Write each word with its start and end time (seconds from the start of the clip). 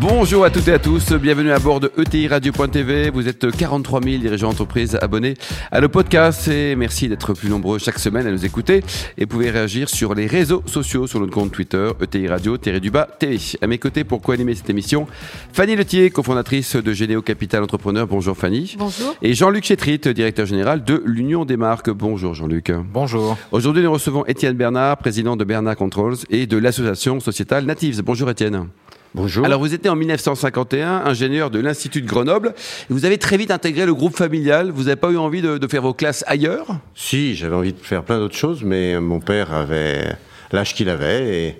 Bonjour 0.00 0.46
à 0.46 0.50
toutes 0.50 0.66
et 0.68 0.72
à 0.72 0.78
tous, 0.78 1.12
bienvenue 1.12 1.50
à 1.50 1.58
bord 1.58 1.78
de 1.78 1.92
ETI 1.98 2.26
Radio.tv. 2.26 3.10
Vous 3.10 3.28
êtes 3.28 3.54
43 3.54 4.00
000 4.00 4.16
dirigeants 4.16 4.48
d'entreprise 4.48 4.96
abonnés 4.98 5.34
à 5.70 5.78
le 5.78 5.88
podcast 5.88 6.48
et 6.48 6.74
merci 6.74 7.06
d'être 7.06 7.34
plus 7.34 7.50
nombreux 7.50 7.78
chaque 7.78 7.98
semaine 7.98 8.26
à 8.26 8.30
nous 8.30 8.46
écouter. 8.46 8.82
Et 9.18 9.24
vous 9.24 9.26
pouvez 9.26 9.50
réagir 9.50 9.90
sur 9.90 10.14
les 10.14 10.26
réseaux 10.26 10.62
sociaux, 10.64 11.06
sur 11.06 11.20
notre 11.20 11.34
compte 11.34 11.52
Twitter, 11.52 11.90
ETI 12.00 12.28
Radio, 12.28 12.56
du 12.56 12.90
bas, 12.90 13.08
TV. 13.18 13.38
À 13.60 13.66
mes 13.66 13.76
côtés, 13.76 14.04
pour 14.04 14.22
co-animer 14.22 14.54
cette 14.54 14.70
émission, 14.70 15.06
Fanny 15.52 15.76
Letier, 15.76 16.08
cofondatrice 16.08 16.76
de 16.76 16.92
Généo 16.94 17.20
Capital 17.20 17.62
Entrepreneur. 17.62 18.06
Bonjour 18.06 18.34
Fanny. 18.34 18.76
Bonjour. 18.78 19.14
Et 19.20 19.34
Jean-Luc 19.34 19.64
Chétrit, 19.64 19.98
directeur 19.98 20.46
général 20.46 20.82
de 20.82 21.02
l'Union 21.04 21.44
des 21.44 21.58
marques. 21.58 21.90
Bonjour 21.90 22.32
Jean-Luc. 22.32 22.72
Bonjour. 22.90 23.36
Aujourd'hui, 23.52 23.82
nous 23.82 23.92
recevons 23.92 24.24
Étienne 24.24 24.54
Bernard, 24.56 24.96
président 24.96 25.36
de 25.36 25.44
Bernard 25.44 25.76
Controls 25.76 26.16
et 26.30 26.46
de 26.46 26.56
l'association 26.56 27.20
sociétale 27.20 27.66
Natives. 27.66 28.02
Bonjour 28.02 28.30
Étienne. 28.30 28.66
Bonjour. 29.14 29.44
Alors 29.44 29.60
vous 29.60 29.74
étiez 29.74 29.90
en 29.90 29.96
1951 29.96 31.02
ingénieur 31.04 31.50
de 31.50 31.58
l'Institut 31.58 32.00
de 32.00 32.06
Grenoble. 32.06 32.54
Vous 32.88 33.04
avez 33.04 33.18
très 33.18 33.36
vite 33.36 33.50
intégré 33.50 33.84
le 33.84 33.94
groupe 33.94 34.16
familial. 34.16 34.70
Vous 34.70 34.84
n'avez 34.84 34.96
pas 34.96 35.10
eu 35.10 35.16
envie 35.16 35.42
de, 35.42 35.66
faire 35.68 35.82
vos 35.82 35.94
classes 35.94 36.22
ailleurs? 36.28 36.66
Si, 36.94 37.34
j'avais 37.34 37.56
envie 37.56 37.72
de 37.72 37.78
faire 37.78 38.04
plein 38.04 38.18
d'autres 38.18 38.36
choses, 38.36 38.62
mais 38.62 39.00
mon 39.00 39.18
père 39.18 39.52
avait 39.52 40.16
l'âge 40.52 40.74
qu'il 40.74 40.88
avait 40.88 41.36
et 41.36 41.56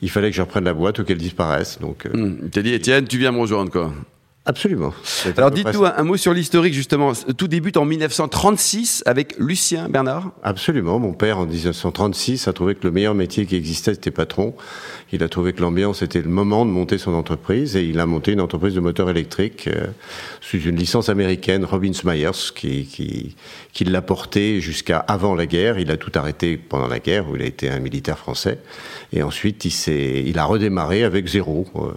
il 0.00 0.10
fallait 0.10 0.30
que 0.30 0.36
je 0.36 0.42
reprenne 0.42 0.64
la 0.64 0.74
boîte 0.74 0.98
ou 0.98 1.04
qu'elle 1.04 1.18
disparaisse. 1.18 1.78
Donc, 1.78 2.06
euh, 2.06 2.36
il 2.42 2.50
t'a 2.50 2.62
dit 2.62 2.72
Étienne, 2.72 3.06
tu 3.06 3.18
viens 3.18 3.32
me 3.32 3.40
rejoindre 3.40 3.70
quoi 3.70 3.92
Absolument. 4.48 4.94
Alors 5.36 5.50
dites-nous 5.50 5.84
un, 5.84 6.02
mot 6.04 6.16
sur 6.16 6.32
l'historique 6.32 6.72
justement. 6.72 7.12
Tout 7.36 7.48
débute 7.48 7.76
en 7.76 7.84
1936 7.84 9.02
avec 9.04 9.36
Lucien 9.38 9.90
Bernard. 9.90 10.30
Absolument. 10.42 10.98
Mon 10.98 11.12
père 11.12 11.36
en 11.36 11.44
1936 11.44 12.48
a 12.48 12.54
trouvé 12.54 12.74
que 12.74 12.84
le 12.84 12.90
meilleur 12.90 13.14
métier 13.14 13.44
qui 13.44 13.56
existait 13.56 13.92
c'était 13.92 14.10
patron. 14.10 14.54
Il 15.12 15.22
a 15.22 15.28
trouvé 15.28 15.52
que 15.52 15.60
l'ambiance 15.60 16.00
était 16.00 16.22
le 16.22 16.30
moment 16.30 16.64
de 16.64 16.70
monter 16.70 16.96
son 16.96 17.12
entreprise 17.12 17.76
et 17.76 17.84
il 17.84 18.00
a 18.00 18.06
monté 18.06 18.32
une 18.32 18.40
entreprise 18.40 18.74
de 18.74 18.80
moteurs 18.80 19.10
électriques 19.10 19.68
euh, 19.68 19.88
sous 20.40 20.58
une 20.62 20.76
licence 20.76 21.10
américaine, 21.10 21.66
Robbins 21.66 21.92
Myers, 22.04 22.52
qui, 22.54 22.86
qui, 22.86 23.36
qui 23.74 23.84
l'a 23.84 24.00
porté 24.00 24.62
jusqu'à 24.62 24.98
avant 24.98 25.34
la 25.34 25.44
guerre. 25.44 25.78
Il 25.78 25.90
a 25.90 25.98
tout 25.98 26.12
arrêté 26.14 26.56
pendant 26.56 26.88
la 26.88 27.00
guerre 27.00 27.28
où 27.28 27.36
il 27.36 27.42
a 27.42 27.46
été 27.46 27.68
un 27.68 27.80
militaire 27.80 28.16
français 28.16 28.60
et 29.12 29.22
ensuite 29.22 29.66
il, 29.66 30.26
il 30.26 30.38
a 30.38 30.46
redémarré 30.46 31.04
avec 31.04 31.26
zéro. 31.26 31.66
Euh, 31.76 31.92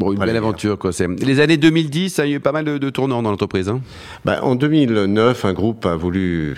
une 0.00 0.18
belle 0.18 0.36
aventure, 0.36 0.78
quoi. 0.78 0.90
Les 1.20 1.40
années 1.40 1.56
2010, 1.56 2.10
ça 2.10 2.22
a 2.22 2.26
eu 2.26 2.40
pas 2.40 2.52
mal 2.52 2.64
de, 2.64 2.90
tournants 2.90 3.22
dans 3.22 3.30
l'entreprise. 3.30 3.68
Hein. 3.68 3.80
Bah, 4.24 4.40
en 4.42 4.54
2009, 4.54 5.44
un 5.44 5.52
groupe 5.52 5.86
a 5.86 5.96
voulu, 5.96 6.56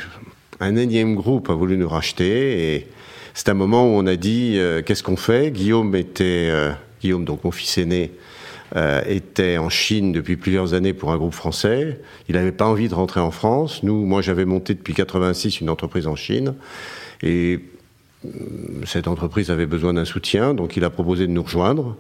un 0.61 0.77
énième 0.77 1.15
groupe 1.15 1.51
a 1.51 1.55
voulu 1.55 1.77
nous 1.77 1.89
racheter 1.89 2.75
et 2.75 2.87
c'est 3.35 3.49
un 3.49 3.55
moment 3.55 3.85
où 3.87 3.99
on 3.99 4.07
a 4.07 4.17
dit 4.17 4.55
euh, 4.57 4.81
qu'est-ce 4.83 5.03
qu'on 5.03 5.17
fait? 5.17 5.51
Guillaume 5.51 5.95
était, 5.97 6.49
euh, 6.51 6.71
Guillaume 7.01 7.25
donc 7.25 7.45
mon 7.45 7.51
fils 7.51 7.79
aîné, 7.79 8.13
euh, 8.77 9.03
était 9.07 9.59
en 9.59 9.69
Chine 9.69 10.13
depuis 10.13 10.37
plusieurs 10.37 10.73
années 10.73 10.93
pour 10.93 11.13
un 11.13 11.17
groupe 11.17 11.35
français. 11.35 12.01
Il 12.29 12.37
n'avait 12.37 12.53
pas 12.53 12.67
envie 12.67 12.89
de 12.89 12.95
rentrer 12.95 13.21
en 13.21 13.31
France. 13.31 13.83
Nous, 13.83 14.07
moi, 14.07 14.23
j'avais 14.23 14.45
monté 14.45 14.75
depuis 14.75 14.95
86 14.95 15.61
une 15.61 15.69
entreprise 15.69 16.07
en 16.07 16.17
Chine 16.17 16.55
et 17.23 17.61
cette 18.87 19.09
entreprise 19.09 19.51
avait 19.51 19.67
besoin 19.67 19.95
d'un 19.95 20.05
soutien, 20.05 20.55
donc 20.55 20.77
il 20.77 20.85
a 20.85 20.91
proposé 20.91 21.27
de 21.27 21.33
nous 21.33 21.43
rejoindre. 21.43 21.97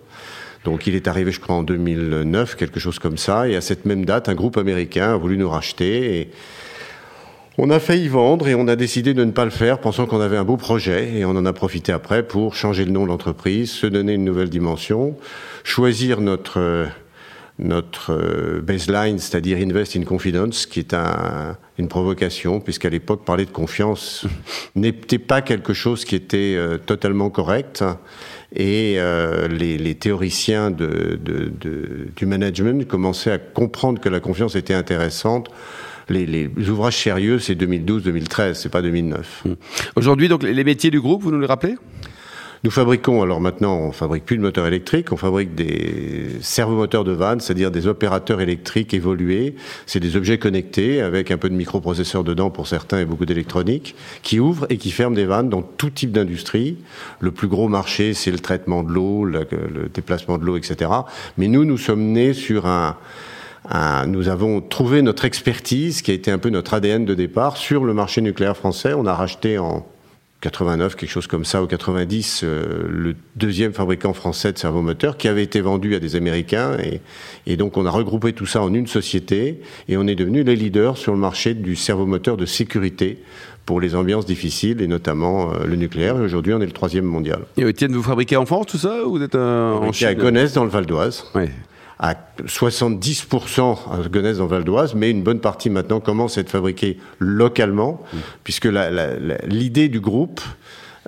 Donc 0.64 0.86
il 0.86 0.94
est 0.94 1.06
arrivé, 1.08 1.30
je 1.30 1.40
crois, 1.40 1.56
en 1.56 1.62
2009, 1.62 2.56
quelque 2.56 2.80
chose 2.80 2.98
comme 2.98 3.18
ça. 3.18 3.48
Et 3.48 3.56
à 3.56 3.60
cette 3.60 3.84
même 3.84 4.04
date, 4.04 4.28
un 4.28 4.34
groupe 4.34 4.56
américain 4.56 5.14
a 5.14 5.16
voulu 5.16 5.36
nous 5.36 5.48
racheter. 5.48 6.20
Et 6.20 6.30
on 7.58 7.70
a 7.70 7.78
failli 7.78 8.08
vendre 8.08 8.48
et 8.48 8.54
on 8.54 8.66
a 8.66 8.74
décidé 8.74 9.14
de 9.14 9.24
ne 9.24 9.30
pas 9.30 9.44
le 9.44 9.50
faire, 9.50 9.78
pensant 9.78 10.06
qu'on 10.06 10.20
avait 10.20 10.38
un 10.38 10.44
beau 10.44 10.56
projet. 10.56 11.12
Et 11.14 11.24
on 11.24 11.30
en 11.30 11.44
a 11.44 11.52
profité 11.52 11.92
après 11.92 12.22
pour 12.22 12.54
changer 12.54 12.84
le 12.84 12.90
nom 12.90 13.04
de 13.04 13.08
l'entreprise, 13.08 13.70
se 13.70 13.86
donner 13.86 14.14
une 14.14 14.24
nouvelle 14.24 14.50
dimension, 14.50 15.16
choisir 15.62 16.20
notre 16.20 16.88
notre 17.58 18.60
baseline, 18.62 19.18
c'est-à-dire 19.18 19.58
Invest 19.58 19.96
in 19.96 20.02
Confidence, 20.02 20.66
qui 20.66 20.80
est 20.80 20.92
un, 20.92 21.56
une 21.78 21.86
provocation, 21.88 22.60
puisqu'à 22.60 22.88
l'époque, 22.88 23.24
parler 23.24 23.44
de 23.44 23.50
confiance 23.50 24.26
n'était 24.74 25.18
pas 25.18 25.40
quelque 25.40 25.72
chose 25.72 26.04
qui 26.04 26.16
était 26.16 26.54
euh, 26.56 26.78
totalement 26.78 27.30
correct. 27.30 27.84
Et 28.54 28.96
euh, 28.98 29.48
les, 29.48 29.94
théoriciens 29.96 30.70
de, 30.70 31.18
du 32.16 32.26
management 32.26 32.86
commençaient 32.86 33.32
à 33.32 33.38
comprendre 33.38 34.00
que 34.00 34.08
la 34.08 34.20
confiance 34.20 34.54
était 34.54 34.74
intéressante. 34.74 35.50
Les, 36.08 36.26
les 36.26 36.50
ouvrages 36.68 36.96
sérieux, 36.96 37.38
c'est 37.38 37.54
2012-2013, 37.54 38.54
c'est 38.54 38.68
pas 38.68 38.82
2009. 38.82 39.42
Mmh. 39.44 39.52
Aujourd'hui, 39.96 40.28
donc 40.28 40.42
les 40.42 40.64
métiers 40.64 40.90
du 40.90 41.00
groupe, 41.00 41.22
vous 41.22 41.32
nous 41.32 41.40
les 41.40 41.46
rappelez? 41.46 41.76
Nous 42.64 42.70
fabriquons, 42.70 43.20
alors 43.20 43.42
maintenant, 43.42 43.76
on 43.76 43.92
fabrique 43.92 44.24
plus 44.24 44.38
de 44.38 44.42
moteurs 44.42 44.66
électriques, 44.66 45.12
on 45.12 45.18
fabrique 45.18 45.54
des 45.54 46.30
servomoteurs 46.40 47.04
de 47.04 47.12
vannes, 47.12 47.40
c'est-à-dire 47.40 47.70
des 47.70 47.86
opérateurs 47.86 48.40
électriques 48.40 48.94
évolués. 48.94 49.54
C'est 49.84 50.00
des 50.00 50.16
objets 50.16 50.38
connectés 50.38 51.02
avec 51.02 51.30
un 51.30 51.36
peu 51.36 51.50
de 51.50 51.54
microprocesseurs 51.54 52.24
dedans 52.24 52.48
pour 52.48 52.66
certains 52.66 53.00
et 53.00 53.04
beaucoup 53.04 53.26
d'électronique, 53.26 53.94
qui 54.22 54.40
ouvrent 54.40 54.66
et 54.70 54.78
qui 54.78 54.92
ferment 54.92 55.14
des 55.14 55.26
vannes 55.26 55.50
dans 55.50 55.60
tout 55.60 55.90
type 55.90 56.10
d'industrie. 56.10 56.78
Le 57.20 57.32
plus 57.32 57.48
gros 57.48 57.68
marché, 57.68 58.14
c'est 58.14 58.30
le 58.30 58.38
traitement 58.38 58.82
de 58.82 58.92
l'eau, 58.92 59.26
le, 59.26 59.46
déplacement 59.92 60.38
de 60.38 60.46
l'eau, 60.46 60.56
etc. 60.56 60.90
Mais 61.36 61.48
nous, 61.48 61.66
nous 61.66 61.76
sommes 61.76 62.12
nés 62.12 62.32
sur 62.32 62.64
un, 62.64 62.96
un, 63.68 64.06
nous 64.06 64.28
avons 64.28 64.62
trouvé 64.62 65.02
notre 65.02 65.26
expertise, 65.26 66.00
qui 66.00 66.12
a 66.12 66.14
été 66.14 66.30
un 66.30 66.38
peu 66.38 66.48
notre 66.48 66.72
ADN 66.72 67.04
de 67.04 67.12
départ, 67.12 67.58
sur 67.58 67.84
le 67.84 67.92
marché 67.92 68.22
nucléaire 68.22 68.56
français. 68.56 68.94
On 68.94 69.04
a 69.04 69.12
racheté 69.12 69.58
en 69.58 69.86
89, 70.44 70.96
quelque 70.96 71.10
chose 71.10 71.26
comme 71.26 71.46
ça, 71.46 71.62
ou 71.62 71.66
90, 71.66 72.42
euh, 72.44 72.84
le 72.86 73.14
deuxième 73.36 73.72
fabricant 73.72 74.12
français 74.12 74.52
de 74.52 74.58
servomoteurs 74.58 75.16
qui 75.16 75.26
avait 75.26 75.42
été 75.42 75.62
vendu 75.62 75.94
à 75.94 76.00
des 76.00 76.16
Américains. 76.16 76.76
Et, 76.78 77.00
et, 77.46 77.56
donc 77.56 77.78
on 77.78 77.86
a 77.86 77.90
regroupé 77.90 78.34
tout 78.34 78.44
ça 78.44 78.60
en 78.60 78.74
une 78.74 78.86
société 78.86 79.62
et 79.88 79.96
on 79.96 80.06
est 80.06 80.14
devenu 80.14 80.42
les 80.42 80.54
leaders 80.54 80.98
sur 80.98 81.12
le 81.12 81.18
marché 81.18 81.54
du 81.54 81.76
servomoteur 81.76 82.36
de 82.36 82.44
sécurité 82.44 83.22
pour 83.64 83.80
les 83.80 83.94
ambiances 83.94 84.26
difficiles 84.26 84.82
et 84.82 84.86
notamment 84.86 85.54
euh, 85.54 85.64
le 85.64 85.76
nucléaire. 85.76 86.18
Et 86.18 86.20
aujourd'hui, 86.20 86.52
on 86.52 86.60
est 86.60 86.66
le 86.66 86.72
troisième 86.72 87.06
mondial. 87.06 87.40
Et 87.56 87.62
Étienne, 87.62 87.94
vous 87.94 88.02
fabriquez 88.02 88.36
en 88.36 88.44
France 88.44 88.66
tout 88.66 88.76
ça 88.76 89.06
ou 89.06 89.12
vous 89.16 89.22
êtes 89.22 89.36
en 89.36 89.90
Chine 89.92 90.08
à 90.08 90.14
Gonesse 90.14 90.52
dans 90.52 90.64
le 90.64 90.70
Val 90.70 90.84
d'Oise. 90.84 91.24
Oui 91.34 91.44
à 91.98 92.14
70% 92.44 93.78
à 93.90 94.08
Gonesse 94.08 94.38
dans 94.38 94.46
Val 94.46 94.64
d'Oise, 94.64 94.94
mais 94.94 95.10
une 95.10 95.22
bonne 95.22 95.40
partie 95.40 95.70
maintenant 95.70 96.00
commence 96.00 96.38
à 96.38 96.40
être 96.40 96.50
fabriquée 96.50 96.98
localement, 97.18 98.02
puisque 98.42 98.68
l'idée 99.46 99.88
du 99.88 100.00
groupe, 100.00 100.40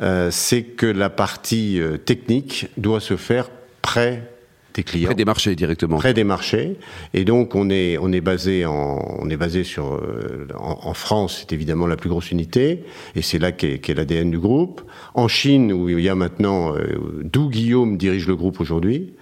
euh, 0.03 0.31
c'est 0.31 0.63
que 0.63 0.87
la 0.87 1.09
partie 1.11 1.81
euh, 1.81 1.97
technique 1.97 2.69
doit 2.77 3.01
se 3.01 3.17
faire 3.17 3.49
près 3.81 4.31
des 4.75 4.83
clients. 4.83 5.07
Près 5.07 5.15
des 5.15 5.25
marchés 5.25 5.57
directement. 5.57 5.97
Près 5.97 6.13
des 6.13 6.25
marchés. 6.25 6.77
Et 7.15 7.25
donc 7.25 7.55
on 7.55 7.71
est, 7.71 7.97
on 7.99 8.13
est 8.13 8.21
basé, 8.21 8.67
en, 8.67 9.03
on 9.19 9.31
est 9.31 9.39
basé 9.39 9.65
sur, 9.65 9.95
euh, 9.95 10.47
en, 10.59 10.93
France, 10.93 11.39
c'est 11.41 11.55
évidemment 11.55 11.87
la 11.87 11.97
plus 11.97 12.11
grosse 12.11 12.31
unité, 12.31 12.85
et 13.15 13.23
c'est 13.23 13.39
là 13.39 13.53
qu'est 13.53 13.95
l'ADN 13.95 14.31
du 14.31 14.39
groupe. 14.39 14.83
En 15.15 15.29
Chine, 15.29 15.73
où 15.73 15.89
il 15.89 16.01
y 16.01 16.11
a 16.11 16.15
maintenant, 16.15 16.75
d'où 17.23 17.49
Guillaume 17.49 17.97
dirige 17.97 18.27
le 18.27 18.37
groupe 18.37 18.61
aujourd'hui, 18.61 19.15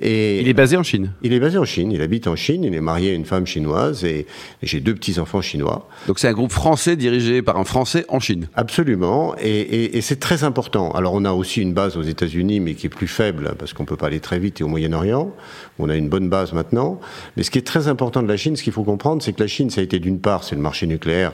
il 0.00 0.48
est 0.48 0.54
basé 0.54 0.76
en 0.76 0.82
Chine 0.82 1.12
Il 1.22 1.32
est 1.32 1.40
basé 1.40 1.58
en 1.58 1.64
Chine, 1.64 1.92
il 1.92 2.02
habite 2.02 2.26
en 2.26 2.36
Chine, 2.36 2.64
il 2.64 2.74
est 2.74 2.80
marié 2.80 3.10
à 3.10 3.14
une 3.14 3.24
femme 3.24 3.46
chinoise 3.46 4.04
et, 4.04 4.26
j'ai 4.62 4.80
deux 4.80 4.94
petits-enfants 4.94 5.42
chinois. 5.42 5.88
Donc 6.06 6.18
c'est 6.18 6.28
un 6.28 6.32
groupe 6.32 6.52
français 6.52 6.96
dirigé 6.96 7.42
par 7.42 7.56
un 7.56 7.64
Français 7.64 8.04
en 8.08 8.20
Chine 8.20 8.48
Absolument, 8.54 9.34
et, 9.42 10.00
c'est 10.00 10.20
très 10.20 10.44
important. 10.44 10.92
Alors 10.92 11.14
on 11.14 11.24
a 11.24 11.32
aussi 11.32 11.60
une 11.60 11.74
base 11.74 11.96
aux 11.96 12.02
États-Unis, 12.02 12.60
mais 12.60 12.74
qui 12.74 12.86
est 12.86 12.90
plus 12.90 13.08
faible, 13.08 13.54
parce 13.58 13.72
qu'on 13.72 13.84
peut 13.84 13.96
pas 13.96 14.06
aller 14.06 14.20
très 14.20 14.38
vite, 14.38 14.60
et 14.60 14.64
au 14.64 14.68
Moyen-Orient, 14.68 15.32
on 15.78 15.88
a 15.88 15.96
une 15.96 16.08
bonne 16.08 16.28
base 16.28 16.52
maintenant. 16.52 17.00
Mais 17.36 17.42
ce 17.42 17.50
qui 17.50 17.58
est 17.58 17.66
très 17.66 17.88
important 17.88 18.22
de 18.22 18.28
la 18.28 18.36
Chine, 18.36 18.56
ce 18.56 18.62
qu'il 18.62 18.72
faut 18.72 18.84
comprendre, 18.84 19.22
c'est 19.22 19.32
que 19.32 19.40
la 19.40 19.48
Chine, 19.48 19.70
ça 19.70 19.80
a 19.80 19.84
été 19.84 19.98
d'une 19.98 20.20
part, 20.20 20.44
c'est 20.44 20.54
le 20.54 20.62
marché 20.62 20.86
nucléaire 20.86 21.32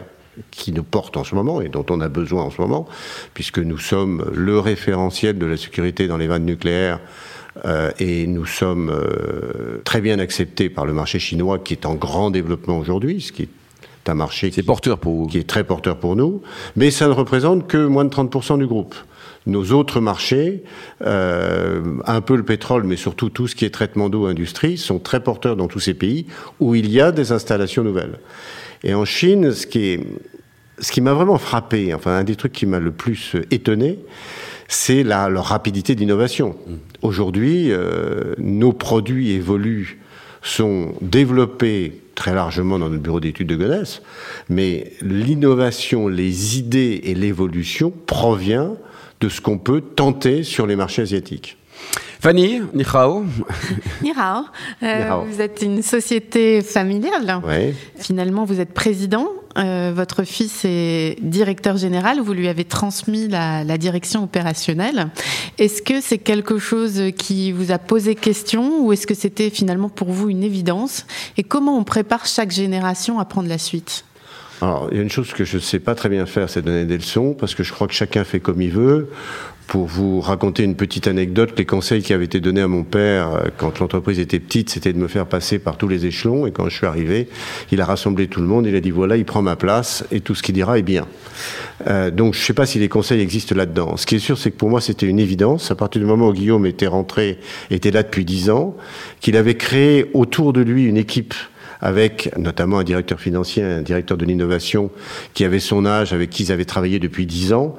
qui 0.50 0.72
nous 0.72 0.82
porte 0.82 1.16
en 1.16 1.24
ce 1.24 1.34
moment 1.34 1.60
et 1.60 1.68
dont 1.68 1.86
on 1.90 2.00
a 2.00 2.08
besoin 2.08 2.44
en 2.44 2.50
ce 2.50 2.60
moment, 2.60 2.86
puisque 3.34 3.58
nous 3.58 3.78
sommes 3.78 4.30
le 4.34 4.58
référentiel 4.58 5.38
de 5.38 5.46
la 5.46 5.56
sécurité 5.56 6.08
dans 6.08 6.16
les 6.16 6.26
vannes 6.26 6.44
nucléaires 6.44 7.00
euh, 7.64 7.90
et 7.98 8.26
nous 8.26 8.46
sommes 8.46 8.90
euh, 8.90 9.80
très 9.84 10.00
bien 10.00 10.18
acceptés 10.18 10.68
par 10.68 10.86
le 10.86 10.92
marché 10.92 11.18
chinois 11.18 11.58
qui 11.58 11.74
est 11.74 11.86
en 11.86 11.94
grand 11.94 12.30
développement 12.30 12.78
aujourd'hui, 12.78 13.20
ce 13.20 13.32
qui 13.32 13.42
est 13.42 13.48
un 14.08 14.14
marché 14.14 14.50
qui, 14.50 14.62
porteur 14.62 14.98
pour 14.98 15.28
qui 15.28 15.38
est 15.38 15.48
très 15.48 15.64
porteur 15.64 15.98
pour 15.98 16.16
nous, 16.16 16.42
mais 16.76 16.90
ça 16.90 17.08
ne 17.08 17.12
représente 17.12 17.66
que 17.66 17.76
moins 17.76 18.04
de 18.04 18.10
30% 18.10 18.58
du 18.58 18.66
groupe. 18.66 18.94
Nos 19.46 19.72
autres 19.72 20.00
marchés, 20.00 20.62
euh, 21.02 21.80
un 22.06 22.20
peu 22.20 22.36
le 22.36 22.42
pétrole, 22.42 22.84
mais 22.84 22.96
surtout 22.96 23.30
tout 23.30 23.48
ce 23.48 23.54
qui 23.54 23.64
est 23.64 23.70
traitement 23.70 24.08
d'eau, 24.08 24.26
industrie, 24.26 24.76
sont 24.76 24.98
très 24.98 25.22
porteurs 25.22 25.56
dans 25.56 25.68
tous 25.68 25.80
ces 25.80 25.94
pays 25.94 26.26
où 26.60 26.74
il 26.74 26.90
y 26.90 27.00
a 27.00 27.12
des 27.12 27.32
installations 27.32 27.82
nouvelles. 27.82 28.18
Et 28.84 28.94
en 28.94 29.04
Chine, 29.04 29.52
ce 29.52 29.66
qui 29.66 29.86
est, 29.86 30.00
ce 30.78 30.92
qui 30.92 31.00
m'a 31.00 31.12
vraiment 31.12 31.38
frappé, 31.38 31.92
enfin 31.94 32.18
un 32.18 32.24
des 32.24 32.36
trucs 32.36 32.52
qui 32.52 32.66
m'a 32.66 32.78
le 32.78 32.92
plus 32.92 33.36
étonné, 33.50 33.98
c'est 34.68 35.02
la, 35.02 35.28
leur 35.28 35.46
rapidité 35.46 35.94
d'innovation. 35.94 36.56
Mm. 36.66 36.74
Aujourd'hui, 37.02 37.72
euh, 37.72 38.34
nos 38.38 38.72
produits 38.72 39.32
évoluent, 39.32 39.98
sont 40.42 40.94
développés 41.00 42.00
très 42.14 42.34
largement 42.34 42.78
dans 42.78 42.88
notre 42.88 43.02
bureau 43.02 43.20
d'études 43.20 43.48
de 43.48 43.56
Gonesse, 43.56 44.02
mais 44.48 44.92
l'innovation, 45.02 46.08
les 46.08 46.58
idées 46.58 47.00
et 47.04 47.14
l'évolution 47.14 47.92
provient 48.06 48.76
de 49.20 49.28
ce 49.28 49.40
qu'on 49.40 49.58
peut 49.58 49.80
tenter 49.80 50.42
sur 50.42 50.66
les 50.66 50.76
marchés 50.76 51.02
asiatiques. 51.02 51.57
Fanny, 52.20 52.60
ni 52.74 52.84
hao? 52.92 53.24
Ni 54.02 54.12
euh, 54.82 55.20
Vous 55.24 55.40
êtes 55.40 55.62
une 55.62 55.82
société 55.82 56.62
familiale. 56.62 57.40
Oui. 57.46 57.74
Finalement, 57.96 58.44
vous 58.44 58.60
êtes 58.60 58.74
président. 58.74 59.28
Euh, 59.56 59.92
votre 59.94 60.24
fils 60.24 60.64
est 60.64 61.16
directeur 61.22 61.76
général. 61.76 62.20
Vous 62.20 62.32
lui 62.32 62.48
avez 62.48 62.64
transmis 62.64 63.28
la, 63.28 63.62
la 63.62 63.78
direction 63.78 64.24
opérationnelle. 64.24 65.10
Est-ce 65.58 65.80
que 65.80 66.00
c'est 66.00 66.18
quelque 66.18 66.58
chose 66.58 67.02
qui 67.16 67.52
vous 67.52 67.70
a 67.70 67.78
posé 67.78 68.16
question 68.16 68.84
ou 68.84 68.92
est-ce 68.92 69.06
que 69.06 69.14
c'était 69.14 69.50
finalement 69.50 69.88
pour 69.88 70.10
vous 70.10 70.28
une 70.28 70.42
évidence? 70.42 71.06
Et 71.36 71.44
comment 71.44 71.78
on 71.78 71.84
prépare 71.84 72.26
chaque 72.26 72.50
génération 72.50 73.20
à 73.20 73.24
prendre 73.26 73.48
la 73.48 73.58
suite? 73.58 74.04
Alors, 74.60 74.88
il 74.90 74.96
y 74.96 75.00
a 75.00 75.02
une 75.04 75.10
chose 75.10 75.32
que 75.32 75.44
je 75.44 75.56
ne 75.56 75.62
sais 75.62 75.78
pas 75.78 75.94
très 75.94 76.08
bien 76.08 76.26
faire, 76.26 76.50
c'est 76.50 76.62
donner 76.62 76.84
des 76.84 76.98
leçons, 76.98 77.32
parce 77.38 77.54
que 77.54 77.62
je 77.62 77.72
crois 77.72 77.86
que 77.86 77.94
chacun 77.94 78.24
fait 78.24 78.40
comme 78.40 78.60
il 78.60 78.72
veut. 78.72 79.08
Pour 79.68 79.84
vous 79.84 80.22
raconter 80.22 80.62
une 80.62 80.76
petite 80.76 81.08
anecdote, 81.08 81.52
les 81.58 81.66
conseils 81.66 82.02
qui 82.02 82.14
avaient 82.14 82.24
été 82.24 82.40
donnés 82.40 82.62
à 82.62 82.68
mon 82.68 82.84
père 82.84 83.34
euh, 83.34 83.48
quand 83.58 83.80
l'entreprise 83.80 84.18
était 84.18 84.38
petite, 84.38 84.70
c'était 84.70 84.94
de 84.94 84.98
me 84.98 85.08
faire 85.08 85.26
passer 85.26 85.58
par 85.58 85.76
tous 85.76 85.88
les 85.88 86.06
échelons. 86.06 86.46
Et 86.46 86.52
quand 86.52 86.70
je 86.70 86.74
suis 86.74 86.86
arrivé, 86.86 87.28
il 87.70 87.82
a 87.82 87.84
rassemblé 87.84 88.28
tout 88.28 88.40
le 88.40 88.46
monde, 88.46 88.66
il 88.66 88.74
a 88.74 88.80
dit 88.80 88.90
voilà, 88.90 89.18
il 89.18 89.26
prend 89.26 89.42
ma 89.42 89.56
place 89.56 90.06
et 90.10 90.20
tout 90.20 90.34
ce 90.34 90.42
qu'il 90.42 90.54
dira 90.54 90.78
est 90.78 90.82
bien. 90.82 91.06
Euh, 91.86 92.10
donc 92.10 92.32
je 92.32 92.40
ne 92.40 92.44
sais 92.46 92.54
pas 92.54 92.64
si 92.64 92.78
les 92.78 92.88
conseils 92.88 93.20
existent 93.20 93.54
là-dedans. 93.54 93.98
Ce 93.98 94.06
qui 94.06 94.14
est 94.14 94.20
sûr, 94.20 94.38
c'est 94.38 94.50
que 94.50 94.56
pour 94.56 94.70
moi, 94.70 94.80
c'était 94.80 95.04
une 95.04 95.18
évidence. 95.18 95.70
À 95.70 95.74
partir 95.74 96.00
du 96.00 96.06
moment 96.06 96.28
où 96.28 96.32
Guillaume 96.32 96.64
était 96.64 96.86
rentré, 96.86 97.38
était 97.70 97.90
là 97.90 98.02
depuis 98.02 98.24
dix 98.24 98.48
ans, 98.48 98.74
qu'il 99.20 99.36
avait 99.36 99.56
créé 99.56 100.10
autour 100.14 100.54
de 100.54 100.62
lui 100.62 100.86
une 100.86 100.96
équipe 100.96 101.34
avec 101.82 102.30
notamment 102.38 102.78
un 102.78 102.84
directeur 102.84 103.20
financier, 103.20 103.62
un 103.62 103.82
directeur 103.82 104.16
de 104.16 104.24
l'innovation 104.24 104.90
qui 105.34 105.44
avait 105.44 105.60
son 105.60 105.84
âge, 105.84 106.14
avec 106.14 106.30
qui 106.30 106.44
ils 106.44 106.52
avaient 106.52 106.64
travaillé 106.64 106.98
depuis 106.98 107.26
dix 107.26 107.52
ans 107.52 107.76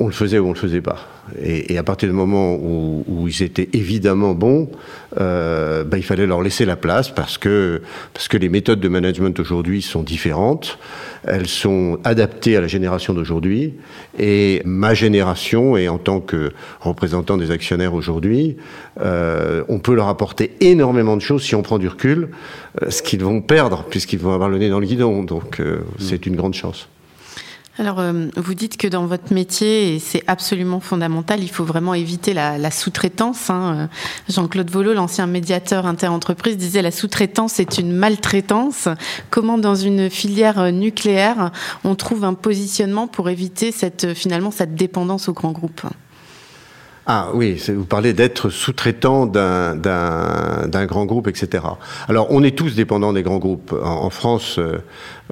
on 0.00 0.06
le 0.06 0.12
faisait 0.12 0.38
ou 0.38 0.46
on 0.46 0.52
le 0.52 0.58
faisait 0.58 0.80
pas. 0.80 1.06
Et, 1.42 1.76
à 1.76 1.82
partir 1.82 2.08
du 2.08 2.14
moment 2.14 2.54
où, 2.54 3.26
ils 3.28 3.42
étaient 3.42 3.68
évidemment 3.72 4.34
bons, 4.34 4.70
euh, 5.20 5.84
bah, 5.84 5.98
il 5.98 6.02
fallait 6.02 6.26
leur 6.26 6.42
laisser 6.42 6.64
la 6.64 6.76
place 6.76 7.10
parce 7.10 7.36
que, 7.36 7.82
parce 8.14 8.28
que 8.28 8.36
les 8.36 8.48
méthodes 8.48 8.80
de 8.80 8.88
management 8.88 9.38
aujourd'hui 9.40 9.82
sont 9.82 10.02
différentes. 10.02 10.78
Elles 11.24 11.48
sont 11.48 11.98
adaptées 12.04 12.56
à 12.56 12.60
la 12.60 12.68
génération 12.68 13.12
d'aujourd'hui. 13.12 13.74
Et 14.18 14.62
ma 14.64 14.94
génération, 14.94 15.76
et 15.76 15.88
en 15.88 15.98
tant 15.98 16.20
que 16.20 16.52
représentant 16.80 17.36
des 17.36 17.50
actionnaires 17.50 17.94
aujourd'hui, 17.94 18.56
euh, 19.00 19.64
on 19.68 19.80
peut 19.80 19.94
leur 19.94 20.08
apporter 20.08 20.52
énormément 20.60 21.16
de 21.16 21.22
choses 21.22 21.42
si 21.42 21.54
on 21.54 21.62
prend 21.62 21.78
du 21.78 21.88
recul, 21.88 22.28
euh, 22.82 22.90
ce 22.90 23.02
qu'ils 23.02 23.22
vont 23.22 23.42
perdre 23.42 23.84
puisqu'ils 23.90 24.20
vont 24.20 24.32
avoir 24.32 24.48
le 24.48 24.58
nez 24.58 24.70
dans 24.70 24.80
le 24.80 24.86
guidon. 24.86 25.24
Donc 25.24 25.60
c'est 25.98 26.26
une 26.26 26.36
grande 26.36 26.54
chance. 26.54 26.88
Alors, 27.80 28.00
euh, 28.00 28.26
vous 28.36 28.54
dites 28.54 28.76
que 28.76 28.88
dans 28.88 29.06
votre 29.06 29.32
métier, 29.32 29.94
et 29.94 29.98
c'est 30.00 30.24
absolument 30.26 30.80
fondamental, 30.80 31.44
il 31.44 31.48
faut 31.48 31.64
vraiment 31.64 31.94
éviter 31.94 32.34
la, 32.34 32.70
sous-traitance. 32.72 33.50
Hein. 33.50 33.88
Jean-Claude 34.28 34.68
Volo, 34.68 34.94
l'ancien 34.94 35.28
médiateur 35.28 35.86
interentreprise, 35.86 36.56
disait 36.56 36.82
la 36.82 36.90
sous-traitance 36.90 37.60
est 37.60 37.78
une 37.78 37.92
maltraitance. 37.92 38.88
Comment, 39.30 39.58
dans 39.58 39.76
une 39.76 40.10
filière 40.10 40.72
nucléaire, 40.72 41.52
on 41.84 41.94
trouve 41.94 42.24
un 42.24 42.34
positionnement 42.34 43.06
pour 43.06 43.30
éviter 43.30 43.70
cette, 43.70 44.12
finalement 44.12 44.50
cette 44.50 44.74
dépendance 44.74 45.28
aux 45.28 45.32
grands 45.32 45.52
groupes 45.52 45.82
ah 47.10 47.30
oui, 47.32 47.58
vous 47.68 47.86
parlez 47.86 48.12
d'être 48.12 48.50
sous-traitant 48.50 49.24
d'un 49.24 50.86
grand 50.86 51.06
groupe, 51.06 51.26
etc. 51.26 51.64
Alors 52.06 52.26
on 52.28 52.42
est 52.42 52.54
tous 52.54 52.74
dépendants 52.74 53.14
des 53.14 53.22
grands 53.22 53.38
groupes. 53.38 53.74
En, 53.82 54.10
France, 54.10 54.58
euh, 54.58 54.76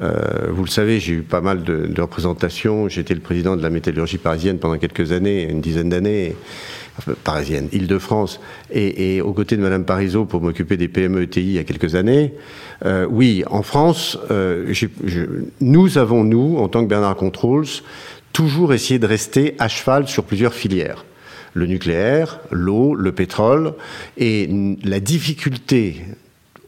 euh, 0.00 0.48
vous 0.50 0.64
le 0.64 0.70
savez, 0.70 1.00
j'ai 1.00 1.12
eu 1.12 1.22
pas 1.22 1.42
mal 1.42 1.64
de, 1.64 1.86
de 1.86 2.00
représentations. 2.00 2.88
J'étais 2.88 3.12
le 3.12 3.20
président 3.20 3.56
de 3.56 3.62
la 3.62 3.68
métallurgie 3.68 4.16
parisienne 4.16 4.58
pendant 4.58 4.78
quelques 4.78 5.12
années, 5.12 5.42
une 5.42 5.60
dizaine 5.60 5.90
d'années 5.90 6.34
parisienne, 7.24 7.68
Île-de-France, 7.72 8.40
et, 8.70 9.16
et, 9.16 9.20
aux 9.20 9.34
côtés 9.34 9.58
de 9.58 9.60
Madame 9.60 9.84
Parisot 9.84 10.24
pour 10.24 10.40
m'occuper 10.40 10.78
des 10.78 10.88
PME 10.88 11.24
ETI 11.24 11.42
il 11.42 11.52
y 11.52 11.58
a 11.58 11.64
quelques 11.64 11.94
années. 11.94 12.32
Euh, 12.86 13.06
oui, 13.10 13.44
en 13.50 13.62
France, 13.62 14.18
euh, 14.30 14.72
nous 15.60 15.98
avons, 15.98 16.24
nous, 16.24 16.56
en 16.56 16.68
tant 16.68 16.82
que 16.82 16.88
Bernard 16.88 17.16
Controls, 17.16 17.66
toujours 18.32 18.72
essayé 18.72 18.98
de 18.98 19.06
rester 19.06 19.54
à 19.58 19.68
cheval 19.68 20.08
sur 20.08 20.24
plusieurs 20.24 20.54
filières 20.54 21.04
le 21.56 21.66
nucléaire, 21.66 22.38
l'eau, 22.50 22.94
le 22.94 23.12
pétrole. 23.12 23.72
Et 24.18 24.48
la 24.84 25.00
difficulté 25.00 26.04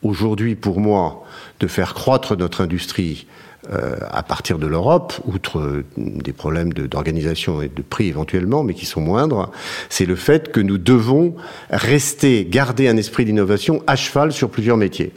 aujourd'hui 0.03 0.55
pour 0.55 0.81
moi 0.81 1.25
de 1.61 1.67
faire 1.67 1.93
croître 1.93 2.37
notre 2.37 2.63
industrie 2.63 3.27
euh, 3.71 3.97
à 4.11 4.23
partir 4.23 4.59
de 4.59 4.67
l'Europe, 4.67 5.13
outre 5.27 5.83
des 5.99 6.33
problèmes 6.33 6.73
d'organisation 6.73 7.61
et 7.61 7.69
de 7.69 7.83
prix 7.83 8.09
éventuellement, 8.09 8.65
mais 8.65 8.73
qui 8.73 8.87
sont 8.87 9.03
moindres, 9.03 9.51
c'est 9.91 10.07
le 10.07 10.17
fait 10.17 10.51
que 10.53 10.61
nous 10.61 10.79
devons 10.79 11.37
rester, 11.69 12.47
garder 12.47 12.89
un 12.89 12.97
esprit 12.97 13.27
d'innovation 13.27 13.83
à 13.87 13.95
cheval 13.95 14.33
sur 14.33 14.49
plusieurs 14.49 14.79
métiers. 14.79 15.13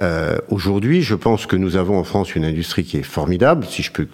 Euh, 0.00 0.38
aujourd'hui, 0.48 1.02
je 1.02 1.14
pense 1.14 1.44
que 1.44 1.56
nous 1.56 1.76
avons 1.76 1.98
en 1.98 2.04
France 2.04 2.34
une 2.34 2.44
industrie 2.46 2.84
qui 2.84 2.96
est 2.96 3.02
formidable, 3.02 3.66
si 3.68 3.82
je 3.82 3.92
peux 3.92 4.08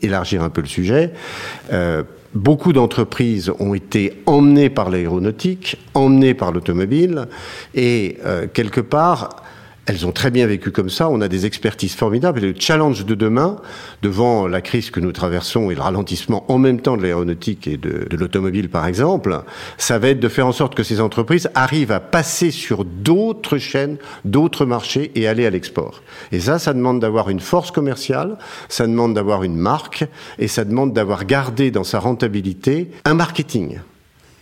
élargir 0.00 0.42
un 0.42 0.48
peu 0.48 0.62
le 0.62 0.66
sujet. 0.66 1.12
Euh, 1.72 2.04
beaucoup 2.36 2.72
d'entreprises 2.72 3.50
ont 3.58 3.74
été 3.74 4.22
emmenées 4.26 4.70
par 4.70 4.90
l'aéronautique, 4.90 5.76
emmenées 5.94 6.34
par 6.34 6.52
l'automobile, 6.52 7.26
et 7.74 8.18
euh, 8.24 8.46
quelque 8.52 8.80
part, 8.80 9.42
elles 9.86 10.04
ont 10.04 10.12
très 10.12 10.32
bien 10.32 10.46
vécu 10.46 10.72
comme 10.72 10.90
ça. 10.90 11.08
On 11.08 11.20
a 11.20 11.28
des 11.28 11.46
expertises 11.46 11.94
formidables. 11.94 12.42
Et 12.44 12.52
le 12.52 12.54
challenge 12.58 13.06
de 13.06 13.14
demain, 13.14 13.56
devant 14.02 14.48
la 14.48 14.60
crise 14.60 14.90
que 14.90 14.98
nous 14.98 15.12
traversons 15.12 15.70
et 15.70 15.76
le 15.76 15.80
ralentissement 15.80 16.44
en 16.50 16.58
même 16.58 16.80
temps 16.80 16.96
de 16.96 17.02
l'aéronautique 17.02 17.68
et 17.68 17.76
de, 17.76 18.06
de 18.10 18.16
l'automobile, 18.16 18.68
par 18.68 18.86
exemple, 18.86 19.42
ça 19.78 19.98
va 19.98 20.08
être 20.08 20.20
de 20.20 20.28
faire 20.28 20.46
en 20.46 20.52
sorte 20.52 20.74
que 20.74 20.82
ces 20.82 21.00
entreprises 21.00 21.48
arrivent 21.54 21.92
à 21.92 22.00
passer 22.00 22.50
sur 22.50 22.84
d'autres 22.84 23.58
chaînes, 23.58 23.96
d'autres 24.24 24.66
marchés 24.66 25.12
et 25.14 25.28
aller 25.28 25.46
à 25.46 25.50
l'export. 25.50 26.02
Et 26.32 26.40
ça, 26.40 26.58
ça 26.58 26.74
demande 26.74 27.00
d'avoir 27.00 27.30
une 27.30 27.40
force 27.40 27.70
commerciale, 27.70 28.38
ça 28.68 28.88
demande 28.88 29.14
d'avoir 29.14 29.44
une 29.44 29.56
marque 29.56 30.04
et 30.40 30.48
ça 30.48 30.64
demande 30.64 30.92
d'avoir 30.92 31.24
gardé 31.24 31.70
dans 31.70 31.84
sa 31.84 32.00
rentabilité 32.00 32.90
un 33.04 33.14
marketing 33.14 33.78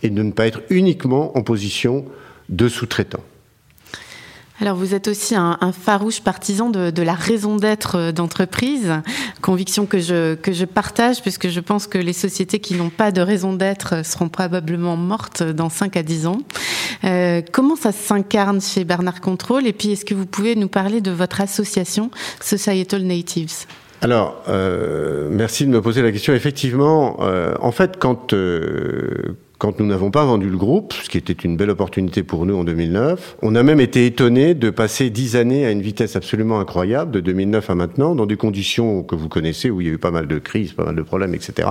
et 0.01 0.09
de 0.09 0.23
ne 0.23 0.31
pas 0.31 0.47
être 0.47 0.61
uniquement 0.71 1.37
en 1.37 1.43
position 1.43 2.05
de 2.49 2.67
sous-traitant. 2.67 3.21
Alors 4.61 4.77
vous 4.77 4.95
êtes 4.95 5.09
aussi 5.09 5.35
un, 5.35 5.57
farouche 5.73 6.21
partisan 6.21 6.69
de, 6.69 7.01
la 7.01 7.13
raison 7.13 7.57
d'être 7.57 7.97
euh, 7.97 8.11
d'entreprise, 8.13 8.93
conviction 9.41 9.85
que 9.85 9.99
je, 9.99 10.35
que 10.35 10.53
je 10.53 10.63
partage 10.63 11.21
puisque 11.21 11.49
je 11.49 11.59
pense 11.59 11.87
que 11.87 11.97
les 11.97 12.13
sociétés 12.13 12.59
qui 12.59 12.75
n'ont 12.75 12.89
pas 12.89 13.11
de 13.11 13.19
raison 13.19 13.53
d'être 13.53 14.05
seront 14.05 14.29
probablement 14.29 14.95
mortes 14.95 15.43
dans 15.43 15.69
5 15.69 15.97
à 15.97 16.03
10 16.03 16.27
ans. 16.27 16.37
Euh, 17.03 17.41
comment 17.51 17.75
ça 17.75 17.91
s'incarne 17.91 18.61
chez 18.61 18.85
Bernard 18.85 19.19
Control 19.19 19.67
Et 19.67 19.73
puis 19.73 19.91
est-ce 19.91 20.05
que 20.05 20.13
vous 20.13 20.25
pouvez 20.25 20.55
nous 20.55 20.69
parler 20.69 21.01
de 21.01 21.11
votre 21.11 21.41
association 21.41 22.09
Societal 22.39 23.03
Natives? 23.03 23.65
Alors, 24.01 24.41
euh, 24.47 25.27
merci 25.31 25.65
de 25.65 25.71
me 25.71 25.81
poser 25.81 26.01
la 26.01 26.11
question. 26.11 26.33
Effectivement, 26.33 27.19
en 27.19 27.71
fait, 27.71 27.97
quand, 27.97 28.33
quand 29.65 29.79
nous 29.79 29.87
n'avons 29.87 30.11
pas 30.11 30.23
vendu 30.23 30.47
le 30.47 30.57
groupe, 30.57 30.93
ce 30.93 31.09
qui 31.09 31.17
était 31.17 31.33
une 31.33 31.57
belle 31.57 31.71
opportunité 31.71 32.21
pour 32.21 32.45
nous 32.45 32.55
en 32.55 32.63
2009, 32.63 33.37
on 33.41 33.55
a 33.55 33.63
même 33.63 33.79
été 33.79 34.05
étonné 34.05 34.53
de 34.53 34.69
passer 34.69 35.09
dix 35.09 35.35
années 35.35 35.65
à 35.65 35.71
une 35.71 35.81
vitesse 35.81 36.15
absolument 36.15 36.59
incroyable, 36.59 37.09
de 37.09 37.19
2009 37.19 37.71
à 37.71 37.73
maintenant, 37.73 38.13
dans 38.13 38.27
des 38.27 38.37
conditions 38.37 39.01
que 39.01 39.15
vous 39.15 39.27
connaissez, 39.27 39.71
où 39.71 39.81
il 39.81 39.87
y 39.87 39.89
a 39.89 39.93
eu 39.93 39.97
pas 39.97 40.11
mal 40.11 40.27
de 40.27 40.37
crises, 40.37 40.73
pas 40.73 40.85
mal 40.85 40.95
de 40.95 41.01
problèmes, 41.01 41.33
etc. 41.33 41.67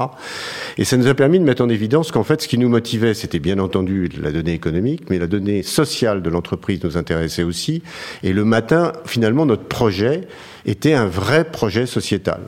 Et 0.76 0.82
ça 0.82 0.96
nous 0.96 1.06
a 1.06 1.14
permis 1.14 1.38
de 1.38 1.44
mettre 1.44 1.62
en 1.62 1.68
évidence 1.68 2.10
qu'en 2.10 2.24
fait, 2.24 2.42
ce 2.42 2.48
qui 2.48 2.58
nous 2.58 2.68
motivait, 2.68 3.14
c'était 3.14 3.38
bien 3.38 3.60
entendu 3.60 4.10
la 4.20 4.32
donnée 4.32 4.54
économique, 4.54 5.08
mais 5.08 5.20
la 5.20 5.28
donnée 5.28 5.62
sociale 5.62 6.20
de 6.20 6.30
l'entreprise 6.30 6.82
nous 6.82 6.96
intéressait 6.96 7.44
aussi. 7.44 7.84
Et 8.24 8.32
le 8.32 8.44
matin, 8.44 8.92
finalement, 9.04 9.46
notre 9.46 9.68
projet 9.68 10.22
était 10.66 10.94
un 10.94 11.06
vrai 11.06 11.44
projet 11.44 11.86
sociétal, 11.86 12.40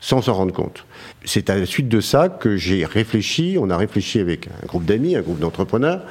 sans 0.00 0.22
s'en 0.22 0.34
rendre 0.34 0.52
compte 0.52 0.84
c'est 1.28 1.50
à 1.50 1.56
la 1.56 1.66
suite 1.66 1.88
de 1.88 2.00
ça 2.00 2.28
que 2.28 2.56
j'ai 2.56 2.84
réfléchi, 2.84 3.56
on 3.60 3.70
a 3.70 3.76
réfléchi 3.76 4.18
avec 4.18 4.48
un 4.62 4.66
groupe 4.66 4.84
d'amis, 4.84 5.16
un 5.16 5.20
groupe 5.20 5.38
d'entrepreneurs, 5.38 6.02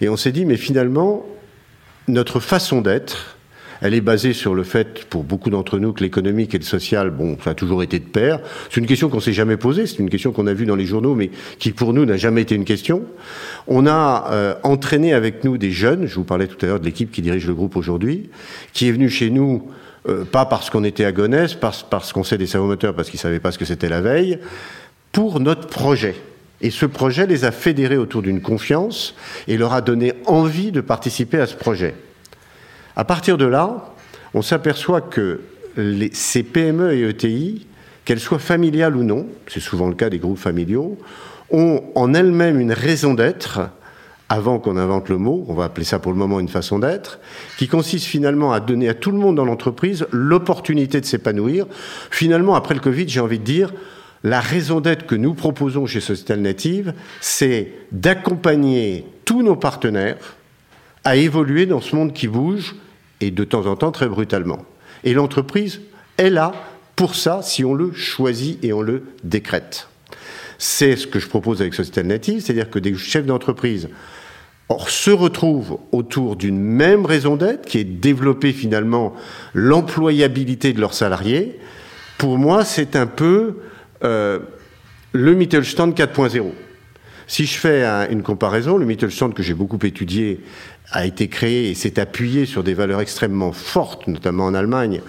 et 0.00 0.08
on 0.08 0.16
s'est 0.16 0.32
dit, 0.32 0.44
mais 0.44 0.56
finalement, 0.56 1.24
notre 2.08 2.40
façon 2.40 2.80
d'être, 2.80 3.36
elle 3.82 3.92
est 3.92 4.00
basée 4.00 4.32
sur 4.32 4.54
le 4.54 4.62
fait, 4.62 5.04
pour 5.04 5.24
beaucoup 5.24 5.50
d'entre 5.50 5.78
nous, 5.78 5.92
que 5.92 6.02
l'économique 6.02 6.54
et 6.54 6.58
le 6.58 6.64
social, 6.64 7.10
bon, 7.10 7.36
ça 7.44 7.50
a 7.50 7.54
toujours 7.54 7.82
été 7.82 7.98
de 7.98 8.04
pair. 8.04 8.40
C'est 8.70 8.80
une 8.80 8.86
question 8.86 9.10
qu'on 9.10 9.20
s'est 9.20 9.32
jamais 9.32 9.58
posée, 9.58 9.86
c'est 9.86 9.98
une 9.98 10.08
question 10.08 10.32
qu'on 10.32 10.46
a 10.46 10.54
vue 10.54 10.64
dans 10.64 10.76
les 10.76 10.86
journaux, 10.86 11.14
mais 11.14 11.30
qui 11.58 11.72
pour 11.72 11.92
nous 11.92 12.06
n'a 12.06 12.16
jamais 12.16 12.42
été 12.42 12.54
une 12.54 12.64
question. 12.64 13.02
On 13.66 13.86
a 13.86 14.28
euh, 14.30 14.54
entraîné 14.62 15.12
avec 15.12 15.44
nous 15.44 15.58
des 15.58 15.72
jeunes, 15.72 16.06
je 16.06 16.14
vous 16.14 16.24
parlais 16.24 16.46
tout 16.46 16.56
à 16.64 16.68
l'heure 16.68 16.80
de 16.80 16.84
l'équipe 16.86 17.10
qui 17.10 17.20
dirige 17.20 17.46
le 17.46 17.54
groupe 17.54 17.76
aujourd'hui, 17.76 18.30
qui 18.72 18.88
est 18.88 18.92
venue 18.92 19.10
chez 19.10 19.28
nous 19.28 19.68
euh, 20.08 20.24
pas 20.24 20.44
parce 20.46 20.70
qu'on 20.70 20.84
était 20.84 21.04
à 21.04 21.12
Gonesse, 21.12 21.54
parce, 21.54 21.82
parce 21.82 22.12
qu'on 22.12 22.24
sait 22.24 22.38
des 22.38 22.46
savomoteurs, 22.46 22.94
parce 22.94 23.08
qu'ils 23.08 23.18
ne 23.18 23.22
savaient 23.22 23.40
pas 23.40 23.52
ce 23.52 23.58
que 23.58 23.64
c'était 23.64 23.88
la 23.88 24.00
veille, 24.00 24.38
pour 25.12 25.40
notre 25.40 25.66
projet. 25.68 26.14
Et 26.60 26.70
ce 26.70 26.86
projet 26.86 27.26
les 27.26 27.44
a 27.44 27.52
fédérés 27.52 27.96
autour 27.96 28.22
d'une 28.22 28.40
confiance 28.40 29.14
et 29.48 29.56
leur 29.56 29.72
a 29.72 29.80
donné 29.80 30.12
envie 30.26 30.72
de 30.72 30.80
participer 30.80 31.38
à 31.38 31.46
ce 31.46 31.54
projet. 31.54 31.94
À 32.96 33.04
partir 33.04 33.36
de 33.38 33.44
là, 33.44 33.92
on 34.34 34.42
s'aperçoit 34.42 35.00
que 35.00 35.40
ces 36.12 36.42
PME 36.42 36.92
et 36.92 37.08
ETI, 37.08 37.66
qu'elles 38.04 38.20
soient 38.20 38.38
familiales 38.38 38.96
ou 38.96 39.02
non, 39.02 39.26
c'est 39.46 39.60
souvent 39.60 39.88
le 39.88 39.94
cas 39.94 40.10
des 40.10 40.18
groupes 40.18 40.38
familiaux, 40.38 40.98
ont 41.50 41.82
en 41.94 42.14
elles-mêmes 42.14 42.60
une 42.60 42.72
raison 42.72 43.14
d'être, 43.14 43.60
avant 44.34 44.58
qu'on 44.58 44.76
invente 44.76 45.08
le 45.10 45.16
mot, 45.16 45.44
on 45.48 45.54
va 45.54 45.64
appeler 45.64 45.84
ça 45.84 46.00
pour 46.00 46.10
le 46.10 46.18
moment 46.18 46.40
une 46.40 46.48
façon 46.48 46.80
d'être, 46.80 47.20
qui 47.56 47.68
consiste 47.68 48.06
finalement 48.06 48.52
à 48.52 48.58
donner 48.58 48.88
à 48.88 48.94
tout 48.94 49.12
le 49.12 49.18
monde 49.18 49.36
dans 49.36 49.44
l'entreprise 49.44 50.06
l'opportunité 50.10 51.00
de 51.00 51.06
s'épanouir. 51.06 51.66
Finalement, 52.10 52.56
après 52.56 52.74
le 52.74 52.80
Covid, 52.80 53.08
j'ai 53.08 53.20
envie 53.20 53.38
de 53.38 53.44
dire, 53.44 53.72
la 54.24 54.40
raison 54.40 54.80
d'être 54.80 55.06
que 55.06 55.14
nous 55.14 55.34
proposons 55.34 55.86
chez 55.86 56.00
Social 56.00 56.40
Native, 56.40 56.94
c'est 57.20 57.74
d'accompagner 57.92 59.06
tous 59.24 59.42
nos 59.42 59.54
partenaires 59.54 60.36
à 61.04 61.14
évoluer 61.14 61.66
dans 61.66 61.80
ce 61.80 61.94
monde 61.94 62.12
qui 62.12 62.26
bouge 62.26 62.74
et 63.20 63.30
de 63.30 63.44
temps 63.44 63.66
en 63.66 63.76
temps 63.76 63.92
très 63.92 64.08
brutalement. 64.08 64.64
Et 65.04 65.14
l'entreprise 65.14 65.80
est 66.18 66.30
là 66.30 66.52
pour 66.96 67.14
ça 67.14 67.40
si 67.42 67.64
on 67.64 67.74
le 67.74 67.92
choisit 67.92 68.58
et 68.64 68.72
on 68.72 68.82
le 68.82 69.04
décrète. 69.22 69.86
C'est 70.58 70.96
ce 70.96 71.06
que 71.06 71.20
je 71.20 71.28
propose 71.28 71.60
avec 71.60 71.74
Société 71.74 72.02
Native, 72.02 72.40
c'est-à-dire 72.40 72.70
que 72.70 72.80
des 72.80 72.94
chefs 72.96 73.26
d'entreprise 73.26 73.88
se 74.86 75.10
retrouvent 75.10 75.78
autour 75.92 76.36
d'une 76.36 76.58
même 76.58 77.04
raison 77.06 77.36
d'être 77.36 77.66
qui 77.66 77.78
est 77.78 77.84
développer 77.84 78.52
finalement 78.52 79.14
l'employabilité 79.52 80.72
de 80.72 80.80
leurs 80.80 80.94
salariés. 80.94 81.58
Pour 82.18 82.38
moi, 82.38 82.64
c'est 82.64 82.96
un 82.96 83.06
peu 83.06 83.58
euh, 84.04 84.38
le 85.12 85.34
Mittelstand 85.34 85.90
4.0. 85.90 86.52
Si 87.26 87.46
je 87.46 87.58
fais 87.58 87.84
une 88.10 88.22
comparaison, 88.22 88.76
le 88.76 88.84
Mittelstand 88.84 89.30
que 89.30 89.42
j'ai 89.42 89.54
beaucoup 89.54 89.78
étudié 89.82 90.40
a 90.90 91.06
été 91.06 91.28
créé 91.28 91.70
et 91.70 91.74
s'est 91.74 91.98
appuyé 91.98 92.46
sur 92.46 92.62
des 92.62 92.74
valeurs 92.74 93.00
extrêmement 93.00 93.52
fortes, 93.52 94.06
notamment 94.06 94.44
en 94.44 94.54
Allemagne, 94.54 95.00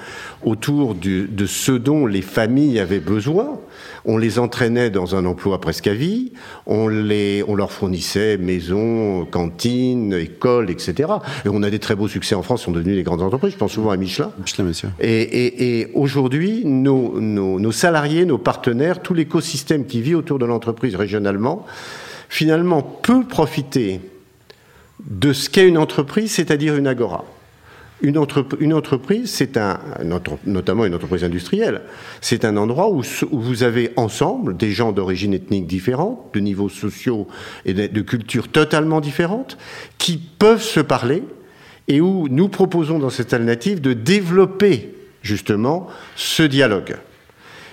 autour 0.44 0.96
de 0.96 1.46
ce 1.46 1.72
dont 1.72 2.06
les 2.08 2.22
familles 2.22 2.80
avaient 2.80 3.00
besoin. 3.00 3.60
On 4.06 4.18
les 4.18 4.40
entraînait 4.40 4.90
dans 4.90 5.16
un 5.16 5.26
emploi 5.26 5.60
presque 5.60 5.88
à 5.88 5.94
vie, 5.94 6.32
on, 6.66 6.88
les, 6.88 7.44
on 7.48 7.56
leur 7.56 7.72
fournissait 7.72 8.38
maisons, 8.38 9.26
cantines, 9.26 10.14
écoles, 10.14 10.70
etc. 10.70 11.10
Et 11.44 11.50
on 11.50 11.64
a 11.64 11.70
des 11.70 11.80
très 11.80 11.96
beaux 11.96 12.08
succès 12.08 12.36
en 12.36 12.44
France, 12.44 12.62
ils 12.62 12.66
sont 12.66 12.72
devenus 12.72 12.96
des 12.96 13.04
grandes 13.04 13.24
entreprises, 13.24 13.54
je 13.54 13.58
pense 13.58 13.74
souvent 13.74 13.90
à 13.90 13.98
Michelin. 13.98 14.32
Michelin, 14.40 14.66
monsieur. 14.66 14.90
Et, 15.00 15.80
et, 15.82 15.92
aujourd'hui, 15.94 16.64
nos, 16.66 17.20
nos, 17.20 17.60
nos 17.60 17.72
salariés, 17.72 18.26
nos 18.26 18.38
partenaires, 18.38 19.02
tout 19.02 19.14
l'écosystème 19.14 19.86
qui 19.86 20.02
vit 20.02 20.16
autour 20.16 20.40
de 20.40 20.46
l'entreprise 20.46 20.96
régionalement, 20.96 21.66
finalement 22.30 22.82
peut 22.82 23.24
profiter 23.24 24.00
de 25.06 25.34
ce 25.34 25.50
qu'est 25.50 25.68
une 25.68 25.78
entreprise, 25.78 26.32
c'est-à-dire 26.32 26.76
une 26.76 26.88
agora. 26.88 27.26
Une, 28.02 28.18
entreprise, 28.18 29.32
c'est 29.32 29.56
un, 29.56 29.80
notamment 30.46 30.86
une 30.86 30.94
entreprise 30.94 31.24
industrielle, 31.24 31.82
c'est 32.20 32.44
un 32.44 32.58
endroit 32.58 32.92
où, 32.92 33.02
vous 33.32 33.64
avez 33.64 33.94
ensemble 33.96 34.58
des 34.58 34.72
gens 34.72 34.92
d'origine 34.92 35.34
ethnique 35.34 35.66
différente, 35.66 36.20
de 36.34 36.40
niveaux 36.42 36.70
sociaux 36.70 37.28
et 37.64 37.74
de, 37.74 38.02
cultures 38.02 38.50
totalement 38.50 39.00
différentes, 39.00 39.58
qui 39.98 40.18
peuvent 40.18 40.62
se 40.62 40.82
parler 40.82 41.24
et 41.88 42.02
où 42.02 42.28
nous 42.30 42.50
proposons 42.50 43.00
dans 43.00 43.10
cette 43.10 43.34
alternative 43.34 43.80
de 43.80 43.94
développer 43.94 44.94
justement 45.22 45.88
ce 46.16 46.44
dialogue. 46.44 46.98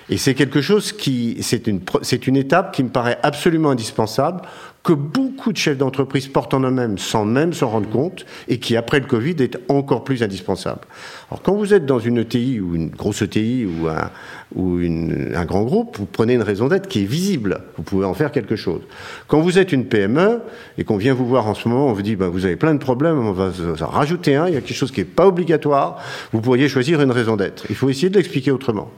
Et 0.09 0.17
c'est 0.17 0.33
quelque 0.33 0.61
chose 0.61 0.93
qui, 0.93 1.37
c'est 1.41 2.27
une 2.27 2.37
étape 2.37 2.73
qui 2.73 2.83
me 2.83 2.89
paraît 2.89 3.19
absolument 3.23 3.71
indispensable 3.71 4.41
que 4.83 4.91
beaucoup 4.91 5.53
de 5.53 5.57
chefs 5.57 5.77
d'entreprise 5.77 6.27
portent 6.27 6.53
en 6.53 6.59
eux-mêmes 6.59 6.97
sans 6.97 7.23
même 7.23 7.53
s'en 7.53 7.69
rendre 7.69 7.89
compte 7.89 8.25
et 8.49 8.59
qui, 8.59 8.75
après 8.75 8.99
le 8.99 9.05
Covid, 9.05 9.35
est 9.39 9.57
encore 9.69 10.03
plus 10.03 10.23
indispensable. 10.23 10.81
Alors, 11.29 11.41
quand 11.41 11.55
vous 11.55 11.73
êtes 11.73 11.85
dans 11.85 11.99
une 11.99 12.17
ETI 12.17 12.59
ou 12.59 12.75
une 12.75 12.89
grosse 12.89 13.21
ETI 13.21 13.65
ou 13.65 13.87
un, 13.87 14.09
ou 14.55 14.79
un 14.79 15.45
grand 15.45 15.63
groupe, 15.63 15.97
vous 15.97 16.05
prenez 16.05 16.33
une 16.33 16.41
raison 16.41 16.67
d'être 16.67 16.89
qui 16.89 17.03
est 17.03 17.05
visible. 17.05 17.61
Vous 17.77 17.83
pouvez 17.83 18.05
en 18.05 18.13
faire 18.13 18.33
quelque 18.33 18.57
chose. 18.57 18.81
Quand 19.27 19.39
vous 19.39 19.57
êtes 19.57 19.71
une 19.71 19.85
PME 19.85 20.41
et 20.77 20.83
qu'on 20.83 20.97
vient 20.97 21.13
vous 21.13 21.25
voir 21.25 21.47
en 21.47 21.53
ce 21.53 21.69
moment, 21.69 21.87
on 21.87 21.93
vous 21.93 22.01
dit, 22.01 22.17
ben, 22.17 22.27
vous 22.27 22.45
avez 22.45 22.57
plein 22.57 22.73
de 22.73 22.79
problèmes, 22.79 23.17
on 23.17 23.31
va 23.31 23.51
en 23.79 23.87
rajouter 23.87 24.35
un, 24.35 24.47
il 24.49 24.53
y 24.53 24.57
a 24.57 24.61
quelque 24.61 24.75
chose 24.75 24.91
qui 24.91 24.99
n'est 24.99 25.05
pas 25.05 25.27
obligatoire, 25.27 26.01
vous 26.33 26.41
pourriez 26.41 26.67
choisir 26.67 27.01
une 27.01 27.11
raison 27.11 27.37
d'être. 27.37 27.65
Il 27.69 27.75
faut 27.75 27.89
essayer 27.89 28.09
de 28.09 28.17
l'expliquer 28.17 28.51
autrement. 28.51 28.91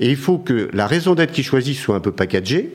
Et 0.00 0.10
il 0.10 0.16
faut 0.16 0.36
que 0.36 0.68
la 0.74 0.86
raison 0.86 1.14
d'être 1.14 1.32
qui 1.32 1.42
choisit 1.42 1.76
soit 1.76 1.96
un 1.96 2.00
peu 2.00 2.12
packagée, 2.12 2.74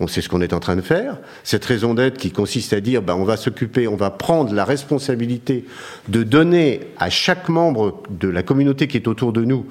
on 0.00 0.06
sait 0.06 0.20
ce 0.20 0.28
qu'on 0.28 0.40
est 0.40 0.52
en 0.52 0.60
train 0.60 0.76
de 0.76 0.80
faire. 0.80 1.18
Cette 1.42 1.64
raison 1.64 1.94
d'être 1.94 2.18
qui 2.18 2.30
consiste 2.30 2.72
à 2.72 2.80
dire, 2.80 3.02
ben, 3.02 3.14
on 3.14 3.24
va 3.24 3.36
s'occuper, 3.36 3.88
on 3.88 3.96
va 3.96 4.10
prendre 4.10 4.52
la 4.52 4.64
responsabilité 4.64 5.64
de 6.08 6.22
donner 6.22 6.80
à 6.98 7.10
chaque 7.10 7.48
membre 7.48 8.02
de 8.10 8.28
la 8.28 8.42
communauté 8.42 8.88
qui 8.88 8.96
est 8.96 9.08
autour 9.08 9.32
de 9.32 9.44
nous 9.44 9.66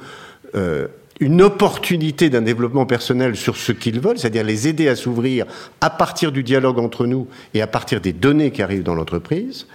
euh, 0.55 0.87
une 1.19 1.41
opportunité 1.41 2.29
d'un 2.29 2.41
développement 2.41 2.85
personnel 2.85 3.35
sur 3.35 3.55
ce 3.55 3.71
qu'ils 3.71 3.99
veulent, 3.99 4.17
c'est-à-dire 4.17 4.43
les 4.43 4.67
aider 4.67 4.87
à 4.87 4.95
s'ouvrir 4.95 5.45
à 5.79 5.89
partir 5.89 6.31
du 6.31 6.43
dialogue 6.43 6.79
entre 6.79 7.05
nous 7.05 7.27
et 7.53 7.61
à 7.61 7.67
partir 7.67 8.01
des 8.01 8.13
données 8.13 8.51
qui 8.51 8.61
arrivent 8.61 8.83
dans 8.83 8.95
l'entreprise. 8.95 9.67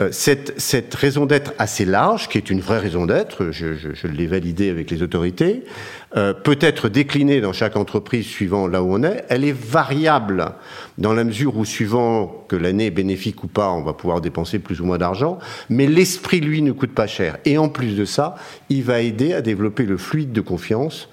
Euh, 0.00 0.08
cette, 0.12 0.94
raison 0.94 1.26
d'être 1.26 1.52
assez 1.58 1.84
large, 1.84 2.28
qui 2.28 2.38
est 2.38 2.48
une 2.48 2.60
vraie 2.60 2.78
raison 2.78 3.04
d'être, 3.04 3.50
je, 3.50 4.06
l'ai 4.06 4.26
validée 4.26 4.70
avec 4.70 4.90
les 4.90 5.02
autorités, 5.02 5.64
euh, 6.16 6.32
peut 6.32 6.58
être 6.60 6.88
déclinée 6.88 7.40
dans 7.40 7.52
chaque 7.52 7.76
entreprise 7.76 8.26
suivant 8.26 8.66
là 8.66 8.82
où 8.82 8.94
on 8.94 9.02
est. 9.02 9.24
Elle 9.28 9.44
est 9.44 9.56
variable 9.56 10.52
dans 10.96 11.12
la 11.12 11.24
mesure 11.24 11.56
où, 11.56 11.64
suivant 11.64 12.44
que 12.48 12.56
l'année 12.56 12.86
est 12.86 12.90
bénéfique 12.90 13.44
ou 13.44 13.48
pas, 13.48 13.70
on 13.70 13.82
va 13.82 13.92
pouvoir 13.92 14.20
dépenser 14.20 14.58
plus 14.58 14.80
ou 14.80 14.86
moins 14.86 14.98
d'argent. 14.98 15.38
Mais 15.68 15.86
l'esprit, 15.86 16.40
lui, 16.40 16.62
ne 16.62 16.72
coûte 16.72 16.94
pas 16.94 17.06
cher. 17.06 17.36
Et 17.44 17.58
en 17.58 17.68
plus 17.68 17.94
de 17.96 18.06
ça, 18.06 18.36
il 18.70 18.82
va 18.82 19.00
aider 19.00 19.34
à 19.34 19.42
développer 19.42 19.84
le 19.84 19.98
fluide 19.98 20.32
de 20.32 20.40
confiance 20.40 21.08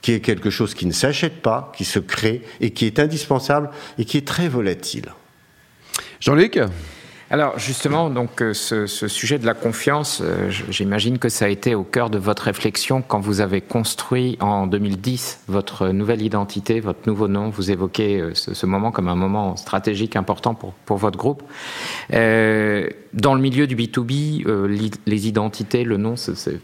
qui 0.00 0.12
est 0.12 0.20
quelque 0.20 0.50
chose 0.50 0.74
qui 0.74 0.86
ne 0.86 0.92
s'achète 0.92 1.42
pas, 1.42 1.70
qui 1.76 1.84
se 1.84 2.00
crée 2.00 2.42
et 2.60 2.72
qui 2.72 2.86
est 2.86 2.98
indispensable 2.98 3.70
et 3.98 4.04
qui 4.04 4.16
est 4.18 4.26
très 4.26 4.48
volatile. 4.48 5.12
Jean-Luc? 6.18 6.58
Alors 7.32 7.58
justement, 7.58 8.10
donc 8.10 8.42
euh, 8.42 8.52
ce, 8.52 8.86
sujet 8.86 9.38
de 9.38 9.46
la 9.46 9.54
confiance, 9.54 10.20
euh, 10.22 10.50
j'imagine 10.68 11.18
que 11.18 11.30
ça 11.30 11.46
a 11.46 11.48
été 11.48 11.74
au 11.74 11.82
cœur 11.82 12.10
de 12.10 12.18
votre 12.18 12.42
réflexion 12.42 13.00
quand 13.00 13.20
vous 13.20 13.40
avez 13.40 13.62
construit 13.62 14.36
en 14.40 14.66
2010 14.66 15.44
votre 15.48 15.88
nouvelle 15.88 16.20
identité, 16.20 16.80
votre 16.80 17.08
nouveau 17.08 17.28
nom. 17.28 17.48
Vous 17.48 17.70
évoquez 17.70 18.20
euh, 18.20 18.34
ce, 18.34 18.66
moment 18.66 18.90
comme 18.90 19.08
un 19.08 19.14
moment 19.14 19.56
stratégique 19.56 20.14
important 20.14 20.52
pour, 20.52 20.74
pour 20.84 20.98
votre 20.98 21.16
groupe. 21.16 21.42
dans 22.10 23.34
le 23.34 23.40
milieu 23.40 23.66
du 23.66 23.76
B2B, 23.76 24.90
les 25.06 25.26
identités, 25.26 25.84
le 25.84 25.96
nom, 25.96 26.16
c'est 26.16 26.60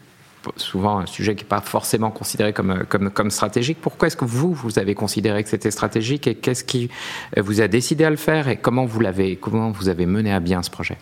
souvent 0.56 0.98
un 0.98 1.06
sujet 1.06 1.34
qui 1.34 1.44
n'est 1.44 1.48
pas 1.48 1.60
forcément 1.60 2.10
considéré 2.10 2.52
comme, 2.52 2.84
comme, 2.88 3.10
comme 3.10 3.30
stratégique. 3.30 3.78
Pourquoi 3.80 4.08
est-ce 4.08 4.16
que 4.16 4.24
vous, 4.24 4.52
vous 4.52 4.78
avez 4.78 4.94
considéré 4.94 5.42
que 5.42 5.50
c'était 5.50 5.70
stratégique 5.70 6.26
et 6.26 6.34
qu'est-ce 6.34 6.64
qui 6.64 6.90
vous 7.36 7.60
a 7.60 7.68
décidé 7.68 8.04
à 8.04 8.10
le 8.10 8.16
faire 8.16 8.48
et 8.48 8.56
comment 8.56 8.84
vous 8.84 9.00
l'avez, 9.00 9.36
comment 9.36 9.70
vous 9.70 9.88
avez 9.88 10.06
mené 10.06 10.32
à 10.32 10.40
bien 10.40 10.62
ce 10.62 10.70
projet? 10.70 10.96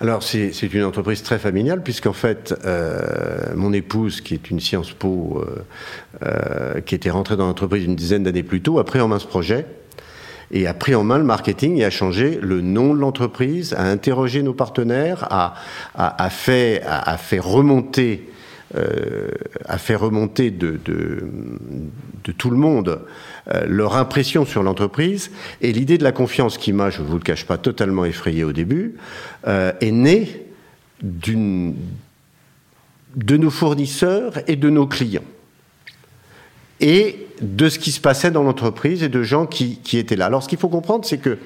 Alors, 0.00 0.22
c'est 0.22 0.50
une 0.62 0.84
entreprise 0.84 1.22
très 1.22 1.38
familiale 1.38 1.82
puisqu'en 1.82 2.12
fait, 2.12 2.54
euh, 2.64 3.54
mon 3.54 3.72
épouse, 3.72 4.20
qui 4.20 4.34
est 4.34 4.50
une 4.50 4.60
Sciences 4.60 4.92
Po, 4.92 5.42
euh, 5.42 5.64
euh, 6.22 6.80
qui 6.80 6.94
était 6.94 7.10
rentrée 7.10 7.36
dans 7.36 7.46
l'entreprise 7.46 7.84
une 7.84 7.96
dizaine 7.96 8.22
d'années 8.22 8.42
plus 8.42 8.60
tôt, 8.60 8.78
a 8.78 8.84
pris 8.84 9.00
en 9.00 9.08
main 9.08 9.18
ce 9.18 9.26
projet 9.26 9.66
et 10.50 10.66
a 10.66 10.74
pris 10.74 10.94
en 10.94 11.02
main 11.02 11.18
le 11.18 11.24
marketing 11.24 11.78
et 11.78 11.84
a 11.84 11.90
changé 11.90 12.38
le 12.40 12.60
nom 12.60 12.94
de 12.94 13.00
l'entreprise, 13.00 13.74
a 13.74 13.84
interrogé 13.84 14.42
nos 14.42 14.54
partenaires, 14.54 15.26
a, 15.30 15.54
a, 15.96 16.30
fait, 16.30 16.82
a, 16.86 17.16
fait 17.16 17.40
remonter 17.40 18.28
euh, 18.74 19.28
a 19.66 19.78
fait 19.78 19.94
remonter 19.94 20.50
de, 20.50 20.80
tout 22.36 22.50
le 22.50 22.56
monde 22.56 23.00
euh, 23.46 23.64
leur 23.68 23.94
impression 23.94 24.44
sur 24.44 24.64
l'entreprise. 24.64 25.30
Et 25.60 25.70
l'idée 25.72 25.98
de 25.98 26.02
la 26.02 26.10
confiance 26.10 26.58
qui 26.58 26.72
m'a, 26.72 26.90
je 26.90 27.00
ne 27.00 27.06
vous 27.06 27.14
le 27.14 27.22
cache 27.22 27.46
pas, 27.46 27.58
totalement 27.58 28.04
effrayé 28.04 28.42
au 28.42 28.52
début, 28.52 28.96
euh, 29.46 29.72
est 29.80 29.92
née 29.92 30.46
de 31.00 31.76
nos 33.36 33.50
fournisseurs 33.50 34.32
et 34.48 34.56
de 34.56 34.68
nos 34.68 34.88
clients. 34.88 35.22
Et 36.80 37.28
de 37.40 37.68
ce 37.68 37.78
qui 37.78 37.92
se 37.92 38.00
passait 38.00 38.32
dans 38.32 38.42
l'entreprise 38.42 39.04
et 39.04 39.08
de 39.08 39.22
gens 39.22 39.46
qui, 39.46 39.78
qui 39.78 39.96
étaient 39.98 40.16
là. 40.16 40.26
Alors 40.26 40.42
ce 40.42 40.48
qu'il 40.48 40.58
faut 40.58 40.68
comprendre, 40.68 41.04
c'est 41.04 41.18
que 41.18 41.38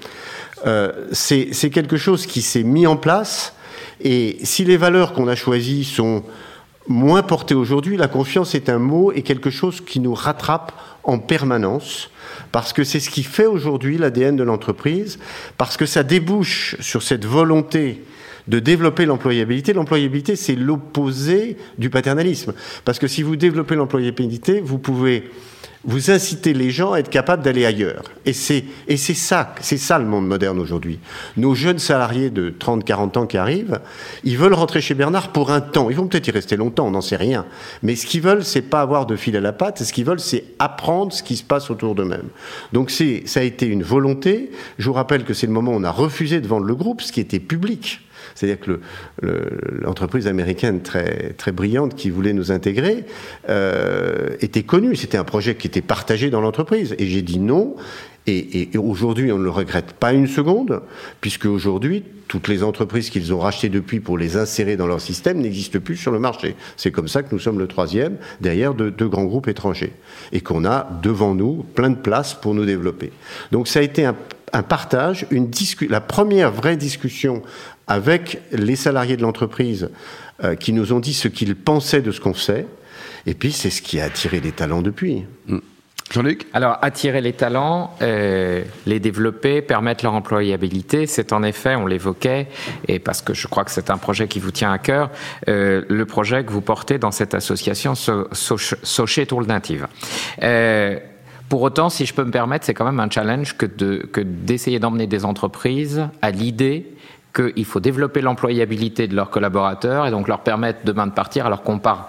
c'est 1.12 1.70
quelque 1.70 1.98
chose 1.98 2.24
qui 2.24 2.40
s'est 2.40 2.62
mis 2.62 2.86
en 2.86 2.96
place. 2.96 3.52
Et 4.00 4.38
si 4.42 4.64
les 4.64 4.78
valeurs 4.78 5.12
qu'on 5.12 5.28
a 5.28 5.34
choisies 5.34 5.84
sont 5.84 6.24
moins 6.88 7.22
porté 7.22 7.54
aujourd'hui. 7.54 7.96
La 7.96 8.08
confiance 8.08 8.54
est 8.54 8.68
un 8.68 8.78
mot 8.78 9.12
et 9.12 9.22
quelque 9.22 9.50
chose 9.50 9.80
qui 9.80 10.00
nous 10.00 10.14
rattrape 10.14 10.72
en 11.04 11.18
permanence, 11.18 12.10
parce 12.52 12.72
que 12.72 12.84
c'est 12.84 13.00
ce 13.00 13.10
qui 13.10 13.22
fait 13.22 13.46
aujourd'hui 13.46 13.96
l'ADN 13.98 14.36
de 14.36 14.42
l'entreprise, 14.42 15.18
parce 15.56 15.76
que 15.76 15.86
ça 15.86 16.02
débouche 16.02 16.76
sur 16.80 17.02
cette 17.02 17.24
volonté 17.24 18.04
de 18.48 18.58
développer 18.58 19.06
l'employabilité. 19.06 19.72
L'employabilité, 19.72 20.36
c'est 20.36 20.56
l'opposé 20.56 21.56
du 21.78 21.90
paternalisme. 21.90 22.52
Parce 22.84 22.98
que 22.98 23.06
si 23.06 23.22
vous 23.22 23.36
développez 23.36 23.76
l'employabilité, 23.76 24.60
vous 24.60 24.78
pouvez 24.78 25.30
vous 25.84 26.10
incitez 26.10 26.52
les 26.52 26.70
gens 26.70 26.92
à 26.92 26.98
être 26.98 27.08
capables 27.08 27.42
d'aller 27.42 27.64
ailleurs. 27.64 28.04
Et 28.26 28.34
c'est, 28.34 28.64
et 28.86 28.98
c'est 28.98 29.14
ça, 29.14 29.54
c'est 29.60 29.78
ça 29.78 29.98
le 29.98 30.04
monde 30.04 30.26
moderne 30.26 30.58
aujourd'hui. 30.58 30.98
Nos 31.38 31.54
jeunes 31.54 31.78
salariés 31.78 32.28
de 32.28 32.50
30, 32.50 32.84
40 32.84 33.16
ans 33.16 33.26
qui 33.26 33.38
arrivent, 33.38 33.80
ils 34.22 34.36
veulent 34.36 34.52
rentrer 34.52 34.82
chez 34.82 34.94
Bernard 34.94 35.32
pour 35.32 35.50
un 35.50 35.62
temps. 35.62 35.88
Ils 35.88 35.96
vont 35.96 36.06
peut-être 36.06 36.28
y 36.28 36.32
rester 36.32 36.56
longtemps, 36.56 36.86
on 36.86 36.90
n'en 36.90 37.00
sait 37.00 37.16
rien. 37.16 37.46
Mais 37.82 37.96
ce 37.96 38.04
qu'ils 38.04 38.20
veulent, 38.20 38.44
c'est 38.44 38.62
pas 38.62 38.82
avoir 38.82 39.06
de 39.06 39.16
fil 39.16 39.36
à 39.36 39.40
la 39.40 39.52
patte. 39.52 39.82
Ce 39.82 39.92
qu'ils 39.92 40.04
veulent, 40.04 40.20
c'est 40.20 40.44
apprendre 40.58 41.12
ce 41.12 41.22
qui 41.22 41.36
se 41.36 41.44
passe 41.44 41.70
autour 41.70 41.94
d'eux-mêmes. 41.94 42.28
Donc 42.74 42.90
c'est, 42.90 43.22
ça 43.24 43.40
a 43.40 43.42
été 43.42 43.66
une 43.66 43.82
volonté. 43.82 44.50
Je 44.78 44.86
vous 44.86 44.94
rappelle 44.94 45.24
que 45.24 45.32
c'est 45.32 45.46
le 45.46 45.52
moment 45.52 45.72
où 45.72 45.76
on 45.76 45.84
a 45.84 45.90
refusé 45.90 46.42
de 46.42 46.46
vendre 46.46 46.66
le 46.66 46.74
groupe, 46.74 47.00
ce 47.00 47.10
qui 47.10 47.20
était 47.20 47.40
public. 47.40 48.00
C'est-à-dire 48.34 48.60
que 48.60 48.80
l'entreprise 49.82 50.26
américaine 50.26 50.82
très, 50.82 51.34
très 51.36 51.52
brillante 51.52 51.94
qui 51.94 52.10
voulait 52.10 52.32
nous 52.32 52.52
intégrer 52.52 53.04
euh, 53.48 54.30
était 54.40 54.62
connue. 54.62 54.96
C'était 54.96 55.18
un 55.18 55.24
projet 55.24 55.54
qui 55.54 55.66
était 55.66 55.82
partagé 55.82 56.30
dans 56.30 56.40
l'entreprise. 56.40 56.94
Et 56.98 57.06
j'ai 57.06 57.22
dit 57.22 57.38
non. 57.38 57.76
Et, 58.26 58.70
aujourd'hui, 58.76 59.32
on 59.32 59.38
ne 59.38 59.44
le 59.44 59.50
regrette 59.50 59.92
pas 59.94 60.12
une 60.12 60.28
seconde, 60.28 60.82
puisque 61.20 61.46
aujourd'hui, 61.46 62.04
toutes 62.28 62.46
les 62.46 62.62
entreprises 62.62 63.10
qu'ils 63.10 63.34
ont 63.34 63.40
rachetées 63.40 63.70
depuis 63.70 63.98
pour 63.98 64.18
les 64.18 64.36
insérer 64.36 64.76
dans 64.76 64.86
leur 64.86 65.00
système 65.00 65.40
n'existent 65.40 65.80
plus 65.80 65.96
sur 65.96 66.12
le 66.12 66.20
marché. 66.20 66.54
C'est 66.76 66.92
comme 66.92 67.08
ça 67.08 67.24
que 67.24 67.34
nous 67.34 67.40
sommes 67.40 67.58
le 67.58 67.66
troisième, 67.66 68.18
derrière 68.40 68.74
deux, 68.74 69.08
grands 69.08 69.24
groupes 69.24 69.48
étrangers. 69.48 69.92
Et 70.32 70.42
qu'on 70.42 70.64
a 70.64 70.88
devant 71.02 71.34
nous 71.34 71.64
plein 71.74 71.90
de 71.90 71.96
places 71.96 72.34
pour 72.34 72.54
nous 72.54 72.66
développer. 72.66 73.10
Donc 73.50 73.66
ça 73.66 73.80
a 73.80 73.82
été 73.82 74.04
un, 74.04 74.14
un 74.52 74.62
partage, 74.62 75.26
une 75.30 75.50
la 75.88 76.00
première 76.00 76.52
vraie 76.52 76.76
discussion 76.76 77.42
avec 77.90 78.40
les 78.52 78.76
salariés 78.76 79.16
de 79.16 79.22
l'entreprise 79.22 79.90
euh, 80.44 80.54
qui 80.54 80.72
nous 80.72 80.92
ont 80.92 81.00
dit 81.00 81.12
ce 81.12 81.26
qu'ils 81.26 81.56
pensaient 81.56 82.02
de 82.02 82.12
ce 82.12 82.20
qu'on 82.20 82.34
fait. 82.34 82.66
Et 83.26 83.34
puis, 83.34 83.50
c'est 83.50 83.68
ce 83.68 83.82
qui 83.82 84.00
a 84.00 84.04
attiré 84.04 84.38
les 84.38 84.52
talents 84.52 84.80
depuis. 84.80 85.24
Mm. 85.48 85.58
Jean-Luc? 86.12 86.46
Alors, 86.52 86.78
attirer 86.82 87.20
les 87.20 87.32
talents, 87.32 87.94
euh, 88.00 88.62
les 88.86 89.00
développer, 89.00 89.60
permettre 89.60 90.04
leur 90.04 90.14
employabilité, 90.14 91.06
c'est 91.06 91.32
en 91.32 91.42
effet, 91.42 91.74
on 91.74 91.86
l'évoquait, 91.86 92.46
et 92.86 93.00
parce 93.00 93.22
que 93.22 93.34
je 93.34 93.48
crois 93.48 93.64
que 93.64 93.70
c'est 93.72 93.90
un 93.90 93.98
projet 93.98 94.28
qui 94.28 94.38
vous 94.38 94.50
tient 94.52 94.72
à 94.72 94.78
cœur, 94.78 95.10
euh, 95.48 95.82
le 95.88 96.06
projet 96.06 96.44
que 96.44 96.52
vous 96.52 96.60
portez 96.60 96.98
dans 96.98 97.12
cette 97.12 97.34
association 97.34 97.94
so, 97.96 98.28
Soché 98.32 99.26
Native. 99.46 99.88
Pour 101.48 101.62
autant, 101.62 101.90
si 101.90 102.06
je 102.06 102.14
peux 102.14 102.24
me 102.24 102.30
permettre, 102.30 102.66
c'est 102.66 102.74
quand 102.74 102.84
même 102.84 103.00
un 103.00 103.10
challenge 103.10 103.56
que 103.56 103.66
d'essayer 104.20 104.78
d'emmener 104.78 105.08
des 105.08 105.24
entreprises 105.24 106.08
à 106.22 106.30
l'idée 106.30 106.86
qu'il 107.34 107.64
faut 107.64 107.80
développer 107.80 108.20
l'employabilité 108.20 109.06
de 109.06 109.14
leurs 109.14 109.30
collaborateurs 109.30 110.06
et 110.06 110.10
donc 110.10 110.28
leur 110.28 110.40
permettre 110.40 110.80
demain 110.84 111.06
de 111.06 111.12
partir 111.12 111.46
alors 111.46 111.62
qu'on 111.62 111.78
parle 111.78 112.00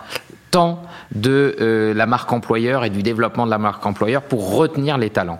tant 0.51 0.83
de 1.15 1.55
euh, 1.61 1.93
la 1.93 2.05
marque 2.05 2.31
employeur 2.31 2.83
et 2.83 2.89
du 2.89 3.01
développement 3.01 3.45
de 3.45 3.51
la 3.51 3.57
marque 3.57 3.85
employeur 3.85 4.21
pour 4.21 4.55
retenir 4.55 4.97
les 4.97 5.09
talents. 5.09 5.39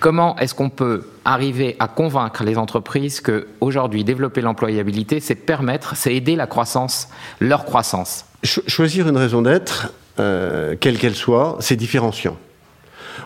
Comment 0.00 0.36
est-ce 0.38 0.54
qu'on 0.54 0.70
peut 0.70 1.08
arriver 1.24 1.76
à 1.80 1.88
convaincre 1.88 2.44
les 2.44 2.56
entreprises 2.56 3.20
que 3.20 3.48
aujourd'hui 3.60 4.04
développer 4.04 4.40
l'employabilité, 4.40 5.20
c'est 5.20 5.34
permettre, 5.34 5.96
c'est 5.96 6.14
aider 6.14 6.36
la 6.36 6.46
croissance, 6.46 7.08
leur 7.40 7.64
croissance? 7.64 8.24
Choisir 8.44 9.08
une 9.08 9.16
raison 9.16 9.42
d'être, 9.42 9.92
euh, 10.18 10.76
quelle 10.78 10.98
qu'elle 10.98 11.14
soit, 11.14 11.56
c'est 11.60 11.76
différenciant. 11.76 12.36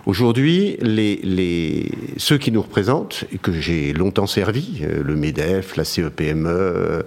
Aujourd'hui, 0.06 0.78
ceux 2.16 2.38
qui 2.38 2.52
nous 2.52 2.62
représentent, 2.62 3.24
et 3.32 3.38
que 3.38 3.50
j'ai 3.52 3.92
longtemps 3.92 4.28
servi, 4.28 4.82
euh, 4.82 5.02
le 5.02 5.16
MEDEF, 5.16 5.74
la 5.74 5.82
CEPME, 5.84 7.02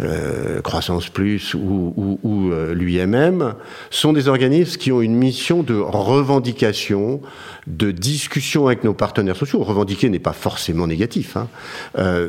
euh, 0.00 0.12
euh, 0.12 0.60
Croissance 0.60 1.08
Plus 1.08 1.54
ou, 1.54 2.52
l'UIMM, 2.72 3.54
sont 3.90 4.12
des 4.12 4.28
organismes 4.28 4.78
qui 4.78 4.92
ont 4.92 5.00
une 5.00 5.14
mission 5.14 5.62
de 5.62 5.74
revendication, 5.74 7.20
de 7.66 7.90
discussion 7.90 8.66
avec 8.66 8.84
nos 8.84 8.94
partenaires 8.94 9.36
sociaux. 9.36 9.62
Revendiquer 9.62 10.08
n'est 10.08 10.18
pas 10.18 10.32
forcément 10.32 10.86
négatif, 10.86 11.36
hein, 11.36 11.48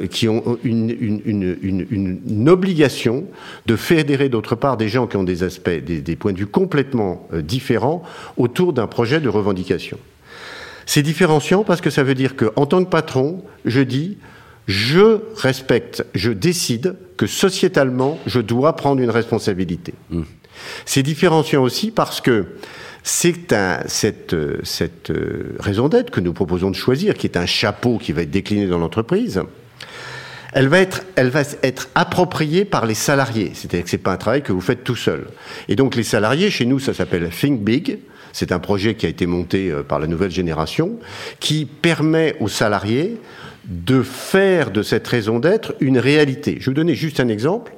qui 0.10 0.27
ont 0.27 0.58
une, 0.63 2.50
obligation 2.50 3.25
de 3.65 3.75
fédérer 3.75 4.29
d'autre 4.29 4.55
part 4.55 4.77
des 4.77 4.89
gens 4.89 5.08
qui 5.08 5.17
ont 5.17 5.24
des 5.24 5.43
aspects, 5.43 5.70
des 5.70 6.15
points 6.15 6.34
de 6.34 6.39
vue 6.39 6.48
complètement 6.48 7.27
différents 7.33 8.03
autour 8.37 8.74
d'un 8.74 8.87
projet 8.87 9.20
de 9.20 9.29
revendication. 9.29 9.98
C'est 10.85 11.01
différenciant 11.01 11.64
parce 11.64 11.81
que 11.81 11.90
ça 11.90 12.03
veut 12.03 12.16
dire 12.16 12.35
qu'en 12.35 12.66
tant 12.66 12.83
que 12.83 12.90
patron, 12.90 13.44
je 13.66 13.81
dis, 13.81 14.18
je 14.68 15.20
respecte, 15.35 16.05
je 16.14 16.31
décide 16.31 16.96
que 17.17 17.27
sociétalement, 17.27 18.19
je 18.25 18.39
dois 18.39 18.75
prendre 18.75 19.01
une 19.01 19.09
responsabilité. 19.09 19.93
Mmh. 20.09 20.21
C'est 20.85 21.03
différenciant 21.03 21.63
aussi 21.63 21.91
parce 21.91 22.21
que 22.21 22.45
c'est 23.03 23.53
cette, 23.87 24.35
cette 24.63 25.11
euh, 25.11 25.55
raison 25.59 25.89
d'être 25.89 26.09
que 26.09 26.21
nous 26.21 26.33
proposons 26.33 26.71
de 26.71 26.75
choisir, 26.75 27.15
qui 27.15 27.27
est 27.27 27.37
un 27.37 27.45
chapeau 27.45 27.97
qui 27.97 28.13
va 28.13 28.21
être 28.21 28.31
décliné 28.31 28.65
dans 28.65 28.77
l'entreprise, 28.77 29.41
elle 30.53 30.67
va 30.67 30.79
être, 30.79 31.03
elle 31.15 31.29
va 31.29 31.41
être 31.63 31.89
appropriée 31.95 32.63
par 32.63 32.85
les 32.85 32.93
salariés. 32.93 33.51
C'est-à-dire 33.53 33.83
que 33.83 33.89
c'est 33.89 33.97
pas 33.97 34.13
un 34.13 34.17
travail 34.17 34.43
que 34.43 34.53
vous 34.53 34.61
faites 34.61 34.83
tout 34.83 34.95
seul. 34.95 35.27
Et 35.67 35.75
donc 35.75 35.95
les 35.95 36.03
salariés, 36.03 36.49
chez 36.49 36.65
nous, 36.65 36.79
ça 36.79 36.93
s'appelle 36.93 37.29
Think 37.29 37.61
Big. 37.61 37.99
C'est 38.31 38.51
un 38.51 38.59
projet 38.59 38.95
qui 38.95 39.05
a 39.05 39.09
été 39.09 39.25
monté 39.25 39.69
euh, 39.69 39.83
par 39.83 39.99
la 39.99 40.07
nouvelle 40.07 40.31
génération, 40.31 40.97
qui 41.39 41.65
permet 41.65 42.35
aux 42.39 42.47
salariés 42.47 43.17
de 43.65 44.01
faire 44.01 44.71
de 44.71 44.83
cette 44.83 45.07
raison 45.07 45.39
d'être 45.39 45.75
une 45.79 45.97
réalité. 45.97 46.57
Je 46.59 46.65
vais 46.65 46.71
vous 46.71 46.73
donner 46.73 46.95
juste 46.95 47.19
un 47.19 47.27
exemple. 47.27 47.73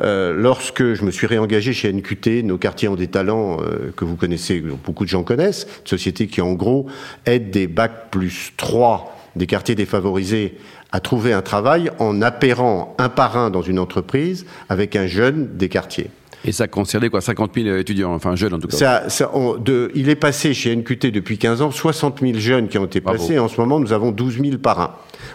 Euh, 0.00 0.32
lorsque 0.32 0.94
je 0.94 1.04
me 1.04 1.10
suis 1.10 1.26
réengagé 1.26 1.72
chez 1.72 1.92
NQT, 1.92 2.44
nos 2.44 2.56
quartiers 2.56 2.88
ont 2.88 2.94
des 2.94 3.08
talents 3.08 3.58
euh, 3.60 3.92
que 3.96 4.04
vous 4.04 4.14
connaissez, 4.14 4.60
beaucoup 4.60 5.04
de 5.04 5.10
gens 5.10 5.24
connaissent, 5.24 5.66
une 5.80 5.88
société 5.88 6.28
qui 6.28 6.40
en 6.40 6.52
gros 6.52 6.86
aide 7.26 7.50
des 7.50 7.66
bacs 7.66 8.10
plus 8.10 8.52
3 8.56 9.16
des 9.34 9.46
quartiers 9.46 9.74
défavorisés 9.74 10.56
à 10.92 11.00
trouver 11.00 11.32
un 11.32 11.42
travail 11.42 11.90
en 11.98 12.22
appairant 12.22 12.94
un 12.98 13.08
par 13.08 13.36
un 13.36 13.50
dans 13.50 13.62
une 13.62 13.78
entreprise 13.78 14.46
avec 14.68 14.96
un 14.96 15.06
jeune 15.06 15.56
des 15.56 15.68
quartiers. 15.68 16.10
Et 16.44 16.52
ça 16.52 16.68
concernait 16.68 17.08
quoi 17.08 17.20
50 17.20 17.52
000 17.54 17.76
étudiants, 17.76 18.14
enfin 18.14 18.36
jeunes 18.36 18.54
en 18.54 18.58
tout 18.58 18.68
cas 18.68 19.08
ça, 19.08 19.30
de, 19.58 19.90
Il 19.94 20.08
est 20.08 20.16
passé 20.16 20.54
chez 20.54 20.74
NQT 20.74 21.10
depuis 21.10 21.36
15 21.36 21.62
ans, 21.62 21.70
60 21.70 22.20
000 22.20 22.38
jeunes 22.38 22.68
qui 22.68 22.78
ont 22.78 22.86
été 22.86 23.00
passés. 23.00 23.38
En 23.38 23.48
ce 23.48 23.60
moment, 23.60 23.80
nous 23.80 23.92
avons 23.92 24.12
12 24.12 24.40
000 24.40 24.58
par 24.58 24.80
an. 24.80 24.90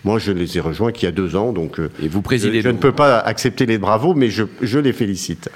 Moi, 0.05 0.17
je 0.19 0.31
les 0.31 0.57
ai 0.57 0.61
rejoints 0.61 0.91
qu'il 0.91 1.05
y 1.05 1.09
a 1.09 1.11
deux 1.11 1.35
ans, 1.35 1.51
donc 1.51 1.79
euh, 1.79 1.91
et 2.01 2.07
vous 2.07 2.21
présidez 2.21 2.61
je, 2.61 2.69
ne 2.69 2.77
peux 2.77 2.93
pas 2.93 3.19
accepter 3.19 3.65
les 3.65 3.77
bravos, 3.77 4.13
mais 4.13 4.29
je, 4.29 4.43
je 4.61 4.79
les 4.79 4.93
félicite. 4.93 5.49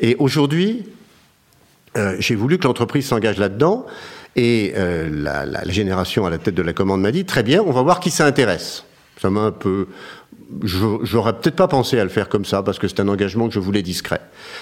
Et 0.00 0.16
aujourd'hui, 0.18 0.84
euh, 1.96 2.16
j'ai 2.18 2.34
voulu 2.34 2.58
que 2.58 2.64
l'entreprise 2.64 3.06
s'engage 3.06 3.38
là-dedans, 3.38 3.86
et 4.34 4.72
euh, 4.76 5.08
la, 5.12 5.46
la, 5.46 5.64
la 5.64 5.72
génération 5.72 6.26
à 6.26 6.30
la 6.30 6.38
tête 6.38 6.54
de 6.54 6.62
la 6.62 6.72
commande 6.72 7.02
m'a 7.02 7.12
dit, 7.12 7.24
très 7.24 7.42
bien, 7.42 7.62
on 7.64 7.70
va 7.70 7.82
voir 7.82 8.00
qui 8.00 8.10
ça 8.10 8.26
intéresse. 8.26 8.84
Ça 9.20 9.30
m'a 9.30 9.42
un 9.42 9.52
peu 9.52 9.86
J'aurais 10.62 11.32
peut-être 11.32 11.56
pas 11.56 11.68
pensé 11.68 11.98
à 11.98 12.04
le 12.04 12.10
faire 12.10 12.28
comme 12.28 12.44
ça 12.44 12.62
parce 12.62 12.78
que 12.78 12.88
c'est 12.88 13.00
un 13.00 13.08
engagement 13.08 13.48
que 13.48 13.54
je 13.54 13.60
voulais 13.60 13.82
discret. 13.82 14.20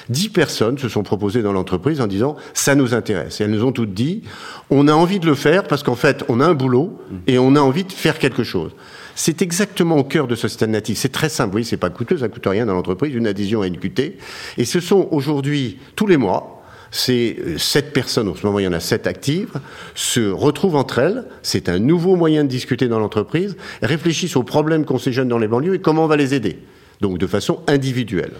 Dix 0.08 0.28
personnes 0.28 0.78
se 0.78 0.88
sont 0.88 1.02
proposées 1.02 1.42
dans 1.42 1.52
l'entreprise 1.52 2.00
en 2.00 2.06
disant 2.06 2.36
ça 2.54 2.74
nous 2.74 2.94
intéresse 2.94 3.40
et 3.40 3.44
elles 3.44 3.50
nous 3.50 3.64
ont 3.64 3.72
toutes 3.72 3.94
dit 3.94 4.22
on 4.70 4.88
a 4.88 4.92
envie 4.92 5.20
de 5.20 5.26
le 5.26 5.34
faire 5.34 5.64
parce 5.64 5.82
qu'en 5.82 5.96
fait 5.96 6.24
on 6.28 6.40
a 6.40 6.46
un 6.46 6.54
boulot 6.54 6.98
et 7.26 7.38
on 7.38 7.56
a 7.56 7.60
envie 7.60 7.84
de 7.84 7.92
faire 7.92 8.18
quelque 8.18 8.44
chose. 8.44 8.72
C'est 9.14 9.42
exactement 9.42 9.96
au 9.96 10.04
cœur 10.04 10.26
de 10.26 10.34
ce 10.34 10.48
système 10.48 10.70
natif. 10.70 10.98
C'est 10.98 11.12
très 11.12 11.28
simple. 11.28 11.56
Oui, 11.56 11.64
c'est 11.64 11.76
pas 11.76 11.90
coûteux, 11.90 12.18
ça 12.18 12.28
coûte 12.28 12.46
rien 12.46 12.66
dans 12.66 12.74
l'entreprise, 12.74 13.14
une 13.14 13.26
adhésion 13.26 13.62
à 13.62 13.66
une 13.66 13.76
QT. 13.76 14.16
Et 14.56 14.64
ce 14.64 14.80
sont 14.80 15.08
aujourd'hui 15.10 15.78
tous 15.96 16.06
les 16.06 16.16
mois 16.16 16.59
ces 16.90 17.36
euh, 17.40 17.58
sept 17.58 17.92
personnes, 17.92 18.28
en 18.28 18.34
ce 18.34 18.44
moment 18.44 18.58
il 18.58 18.64
y 18.64 18.68
en 18.68 18.72
a 18.72 18.80
sept 18.80 19.06
actives, 19.06 19.52
se 19.94 20.30
retrouvent 20.30 20.76
entre 20.76 20.98
elles, 20.98 21.24
c'est 21.42 21.68
un 21.68 21.78
nouveau 21.78 22.16
moyen 22.16 22.44
de 22.44 22.48
discuter 22.48 22.88
dans 22.88 22.98
l'entreprise, 22.98 23.56
réfléchissent 23.82 24.36
aux 24.36 24.42
problèmes 24.42 24.84
qu'ont 24.84 24.98
ces 24.98 25.12
jeunes 25.12 25.28
dans 25.28 25.38
les 25.38 25.48
banlieues 25.48 25.74
et 25.74 25.80
comment 25.80 26.04
on 26.04 26.08
va 26.08 26.16
les 26.16 26.34
aider, 26.34 26.58
donc 27.00 27.18
de 27.18 27.26
façon 27.26 27.60
individuelle. 27.66 28.32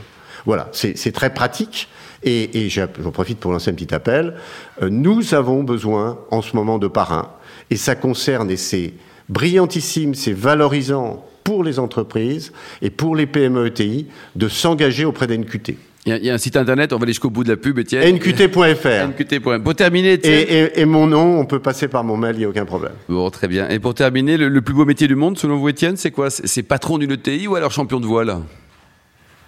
Voilà, 0.47 0.71
c'est 0.73 1.13
très 1.13 1.35
pratique. 1.35 1.89
Et, 2.23 2.69
j'en 2.69 2.87
profite 3.13 3.39
pour 3.39 3.51
lancer 3.53 3.71
un 3.71 3.75
petit 3.75 3.95
appel. 3.95 4.35
Euh, 4.83 4.91
nous 4.91 5.35
avons 5.35 5.63
besoin 5.63 6.19
en 6.31 6.43
ce 6.43 6.55
moment 6.55 6.79
de 6.79 6.89
parrains, 6.89 7.31
et 7.71 7.77
ça 7.77 7.95
concerne, 7.95 8.51
et 8.51 8.57
c'est 8.57 8.93
brillantissime, 9.29 10.15
c'est 10.15 10.33
valorisant 10.33 11.25
pour 11.45 11.65
les 11.65 11.79
entreprises 11.79 12.53
et 12.83 12.91
pour 12.91 13.17
les 13.17 13.27
PME 13.27 13.67
ETI 13.67 14.07
de 14.37 14.49
s'engager 14.49 15.05
auprès 15.05 15.27
d'NQT. 15.27 15.77
Il 16.07 16.17
y, 16.25 16.31
a 16.31 16.35
un 16.35 16.39
site 16.39 16.57
internet, 16.57 16.95
on 16.95 16.97
va 16.97 17.03
aller 17.03 17.13
jusqu'au 17.13 17.29
bout 17.29 17.45
de 17.45 17.51
la 17.51 17.59
pub, 17.59 17.79
Étienne. 17.79 18.15
NQT.fr. 18.15 19.09
NQT.fr. 19.09 19.63
Pour 19.63 19.75
terminer, 19.75 20.15
et, 20.15 20.81
et, 20.81 20.85
mon 20.87 21.07
nom, 21.07 21.39
on 21.39 21.45
peut 21.45 21.59
passer 21.59 21.89
par 21.89 22.05
mon 22.05 22.17
mail, 22.17 22.37
il 22.37 22.39
n'y 22.39 22.45
a 22.47 22.49
aucun 22.49 22.65
problème. 22.65 22.93
Bon, 23.07 23.29
très 23.29 23.49
bien. 23.49 23.69
Et 23.69 23.79
pour 23.79 23.93
terminer, 23.93 24.39
le, 24.39 24.63
plus 24.63 24.73
beau 24.73 24.87
métier 24.87 25.09
du 25.09 25.15
monde, 25.15 25.37
selon 25.37 25.59
vous, 25.59 25.69
Étienne, 25.69 25.99
c'est 25.99 26.11
quoi? 26.11 26.31
C'est 26.31 26.63
patron 26.63 26.97
d'une 26.97 27.13
ETI 27.13 27.47
ou 27.49 27.55
alors 27.55 27.71
champion 27.71 28.01
de 28.01 28.07
voile? 28.07 28.35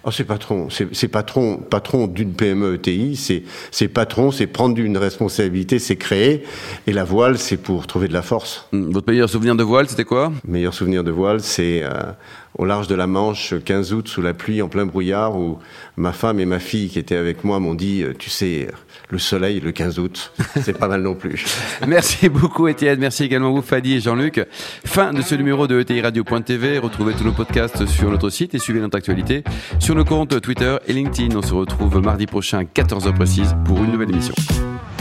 Oh, 0.05 0.11
c'est 0.11 0.25
patron, 0.25 0.67
c'est 0.69 1.07
patron, 1.07 1.57
patron 1.57 2.07
d'une 2.07 2.33
PME 2.33 2.73
ETI, 2.73 3.15
c'est 3.71 3.87
patron, 3.87 4.31
c'est 4.31 4.47
prendre 4.47 4.77
une 4.77 4.97
responsabilité, 4.97 5.79
c'est 5.79 5.95
créer. 5.95 6.43
Et 6.87 6.91
la 6.91 7.05
voile, 7.05 7.37
c'est 7.37 7.55
pour 7.55 7.87
trouver 7.87 8.09
de 8.09 8.13
la 8.13 8.21
force. 8.21 8.67
Hmm. 8.73 8.91
Votre 8.91 9.09
meilleur 9.09 9.29
souvenir 9.29 9.55
de 9.55 9.63
voile, 9.63 9.87
c'était 9.87 10.03
quoi? 10.03 10.33
Meilleur 10.45 10.73
souvenir 10.73 11.05
de 11.05 11.11
voile, 11.11 11.39
c'est 11.39 11.83
euh, 11.83 12.11
au 12.57 12.65
large 12.65 12.87
de 12.87 12.95
la 12.95 13.07
Manche, 13.07 13.53
15 13.63 13.93
août, 13.93 14.09
sous 14.09 14.21
la 14.21 14.33
pluie, 14.33 14.61
en 14.61 14.67
plein 14.67 14.85
brouillard, 14.85 15.37
où 15.37 15.59
ma 15.95 16.11
femme 16.11 16.41
et 16.41 16.45
ma 16.45 16.59
fille 16.59 16.89
qui 16.89 16.99
étaient 16.99 17.15
avec 17.15 17.45
moi 17.45 17.61
m'ont 17.61 17.75
dit, 17.75 18.03
tu 18.19 18.29
sais, 18.29 18.67
le 19.09 19.19
soleil 19.19 19.59
le 19.59 19.71
15 19.71 19.99
août, 19.99 20.33
c'est 20.61 20.77
pas 20.77 20.87
mal 20.87 21.01
non 21.01 21.15
plus. 21.15 21.45
Merci 21.87 22.29
beaucoup 22.29 22.67
Étienne, 22.67 22.99
merci 22.99 23.23
également 23.23 23.51
vous 23.51 23.61
Fadi 23.61 23.93
et 23.93 23.99
Jean-Luc. 24.01 24.45
Fin 24.85 25.13
de 25.13 25.21
ce 25.21 25.35
numéro 25.35 25.67
de 25.67 25.79
ETI 25.79 26.01
Radio.tv. 26.01 26.79
Retrouvez 26.79 27.13
tous 27.13 27.23
nos 27.23 27.31
podcasts 27.31 27.85
sur 27.85 28.09
notre 28.09 28.29
site 28.29 28.55
et 28.55 28.59
suivez 28.59 28.79
notre 28.79 28.97
actualité 28.97 29.43
sur 29.93 29.99
nos 29.99 30.05
comptes 30.05 30.41
Twitter 30.41 30.77
et 30.87 30.93
LinkedIn. 30.93 31.35
On 31.35 31.43
se 31.43 31.53
retrouve 31.53 31.99
mardi 31.99 32.25
prochain 32.25 32.59
à 32.59 32.63
14h 32.63 33.13
précise 33.13 33.55
pour 33.63 33.77
une 33.77 33.91
nouvelle 33.91 34.09
émission. 34.09 34.33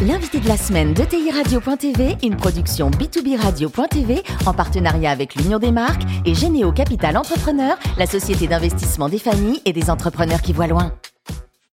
L'invité 0.06 0.38
de 0.38 0.46
la 0.46 0.58
semaine 0.58 0.92
de 0.92 1.02
TI 1.02 1.30
Radio.tv, 1.30 2.18
une 2.22 2.36
production 2.36 2.90
B2B 2.90 3.40
Radio.tv 3.40 4.22
en 4.44 4.52
partenariat 4.52 5.10
avec 5.10 5.34
l'Union 5.36 5.58
des 5.58 5.72
marques 5.72 6.02
et 6.26 6.34
Généo 6.34 6.72
Capital 6.72 7.16
Entrepreneur, 7.16 7.78
la 7.96 8.04
société 8.04 8.46
d'investissement 8.46 9.08
des 9.08 9.18
familles 9.18 9.62
et 9.64 9.72
des 9.72 9.88
entrepreneurs 9.88 10.42
qui 10.42 10.52
voient 10.52 10.66
loin. 10.66 10.92